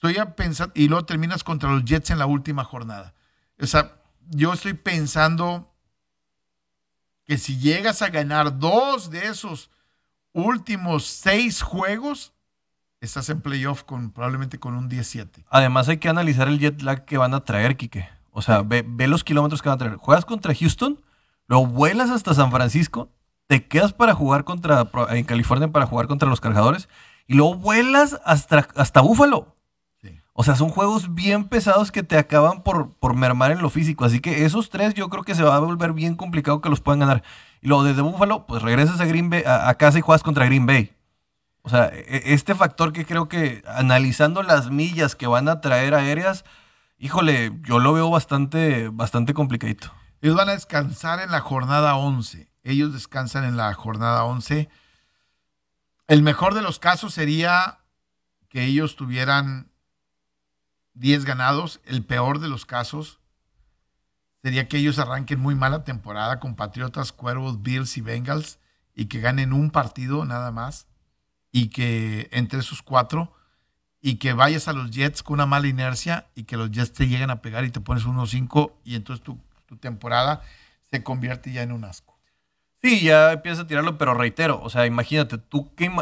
[0.00, 3.14] Estoy pensando, y luego terminas contra los Jets en la última jornada.
[3.60, 3.96] O sea,
[4.28, 5.74] yo estoy pensando
[7.24, 9.70] que si llegas a ganar dos de esos
[10.32, 12.32] últimos seis juegos,
[13.00, 15.44] estás en playoff con probablemente con un 17.
[15.50, 18.08] Además hay que analizar el jet lag que van a traer, Quique.
[18.30, 19.96] O sea, ve, los kilómetros que van a traer.
[19.96, 21.02] Juegas contra Houston,
[21.48, 23.10] luego vuelas hasta San Francisco,
[23.48, 26.88] te quedas para jugar contra, en California para jugar contra los cargadores,
[27.26, 29.57] y luego vuelas hasta, hasta Búfalo.
[30.40, 34.04] O sea, son juegos bien pesados que te acaban por, por mermar en lo físico.
[34.04, 36.80] Así que esos tres yo creo que se va a volver bien complicado que los
[36.80, 37.24] puedan ganar.
[37.60, 40.64] Y luego desde Búfalo, pues regresas a Green Bay, a, casa y juegas contra Green
[40.64, 40.94] Bay.
[41.62, 45.60] O sea, e, e, este factor que creo que analizando las millas que van a
[45.60, 46.44] traer aéreas,
[47.00, 49.92] híjole, yo lo veo bastante, bastante complicadito.
[50.22, 52.48] Ellos van a descansar en la jornada 11.
[52.62, 54.68] Ellos descansan en la jornada 11.
[56.06, 57.80] El mejor de los casos sería
[58.48, 59.67] que ellos tuvieran
[60.98, 61.80] 10 ganados.
[61.84, 63.20] El peor de los casos
[64.42, 68.58] sería que ellos arranquen muy mala temporada con Patriotas, Cuervos, Bills y Bengals
[68.94, 70.86] y que ganen un partido nada más
[71.52, 73.32] y que entre esos cuatro
[74.00, 77.08] y que vayas a los Jets con una mala inercia y que los Jets te
[77.08, 79.38] lleguen a pegar y te pones 1-5 y entonces tu,
[79.80, 80.42] temporada
[80.90, 82.18] se convierte ya en un asco.
[82.80, 85.94] Sí, ya empiezas a tirarlo, pero reitero, o sea, imagínate, tú qué...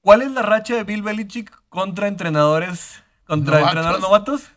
[0.00, 4.50] ¿Cuál es la racha de Bill Belichick contra entrenadores, contra entrenadores novatos?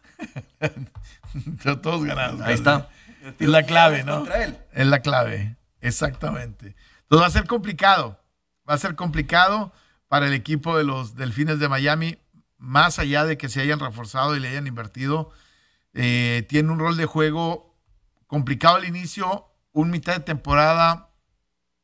[1.84, 2.42] Todos ganados.
[2.42, 2.90] Ahí está.
[3.38, 4.26] Es la clave, ¿no?
[4.72, 6.76] Es la clave, exactamente.
[7.04, 8.20] Entonces va a ser complicado,
[8.68, 9.72] va a ser complicado
[10.08, 12.18] para el equipo de los Delfines de Miami,
[12.58, 15.30] más allá de que se hayan reforzado y le hayan invertido.
[15.94, 17.78] Eh, tiene un rol de juego
[18.26, 21.12] complicado al inicio, un mitad de temporada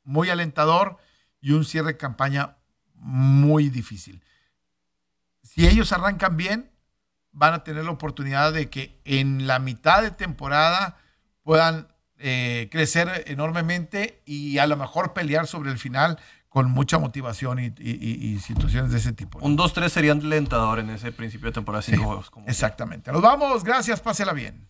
[0.03, 0.97] muy alentador
[1.39, 2.57] y un cierre de campaña
[2.95, 4.23] muy difícil.
[5.43, 6.68] Si ellos arrancan bien,
[7.39, 10.97] van a tener la oportunidad de que en la mitad de temporada
[11.41, 11.87] puedan
[12.17, 16.19] eh, crecer enormemente y a lo mejor pelear sobre el final
[16.49, 19.39] con mucha motivación y, situaciones de ese tipo.
[19.39, 22.31] Un 2-3 sería alentador en ese principio de temporada, cinco juegos.
[22.45, 23.11] exactamente.
[23.11, 24.67] Nos vamos, gracias, pásela bien.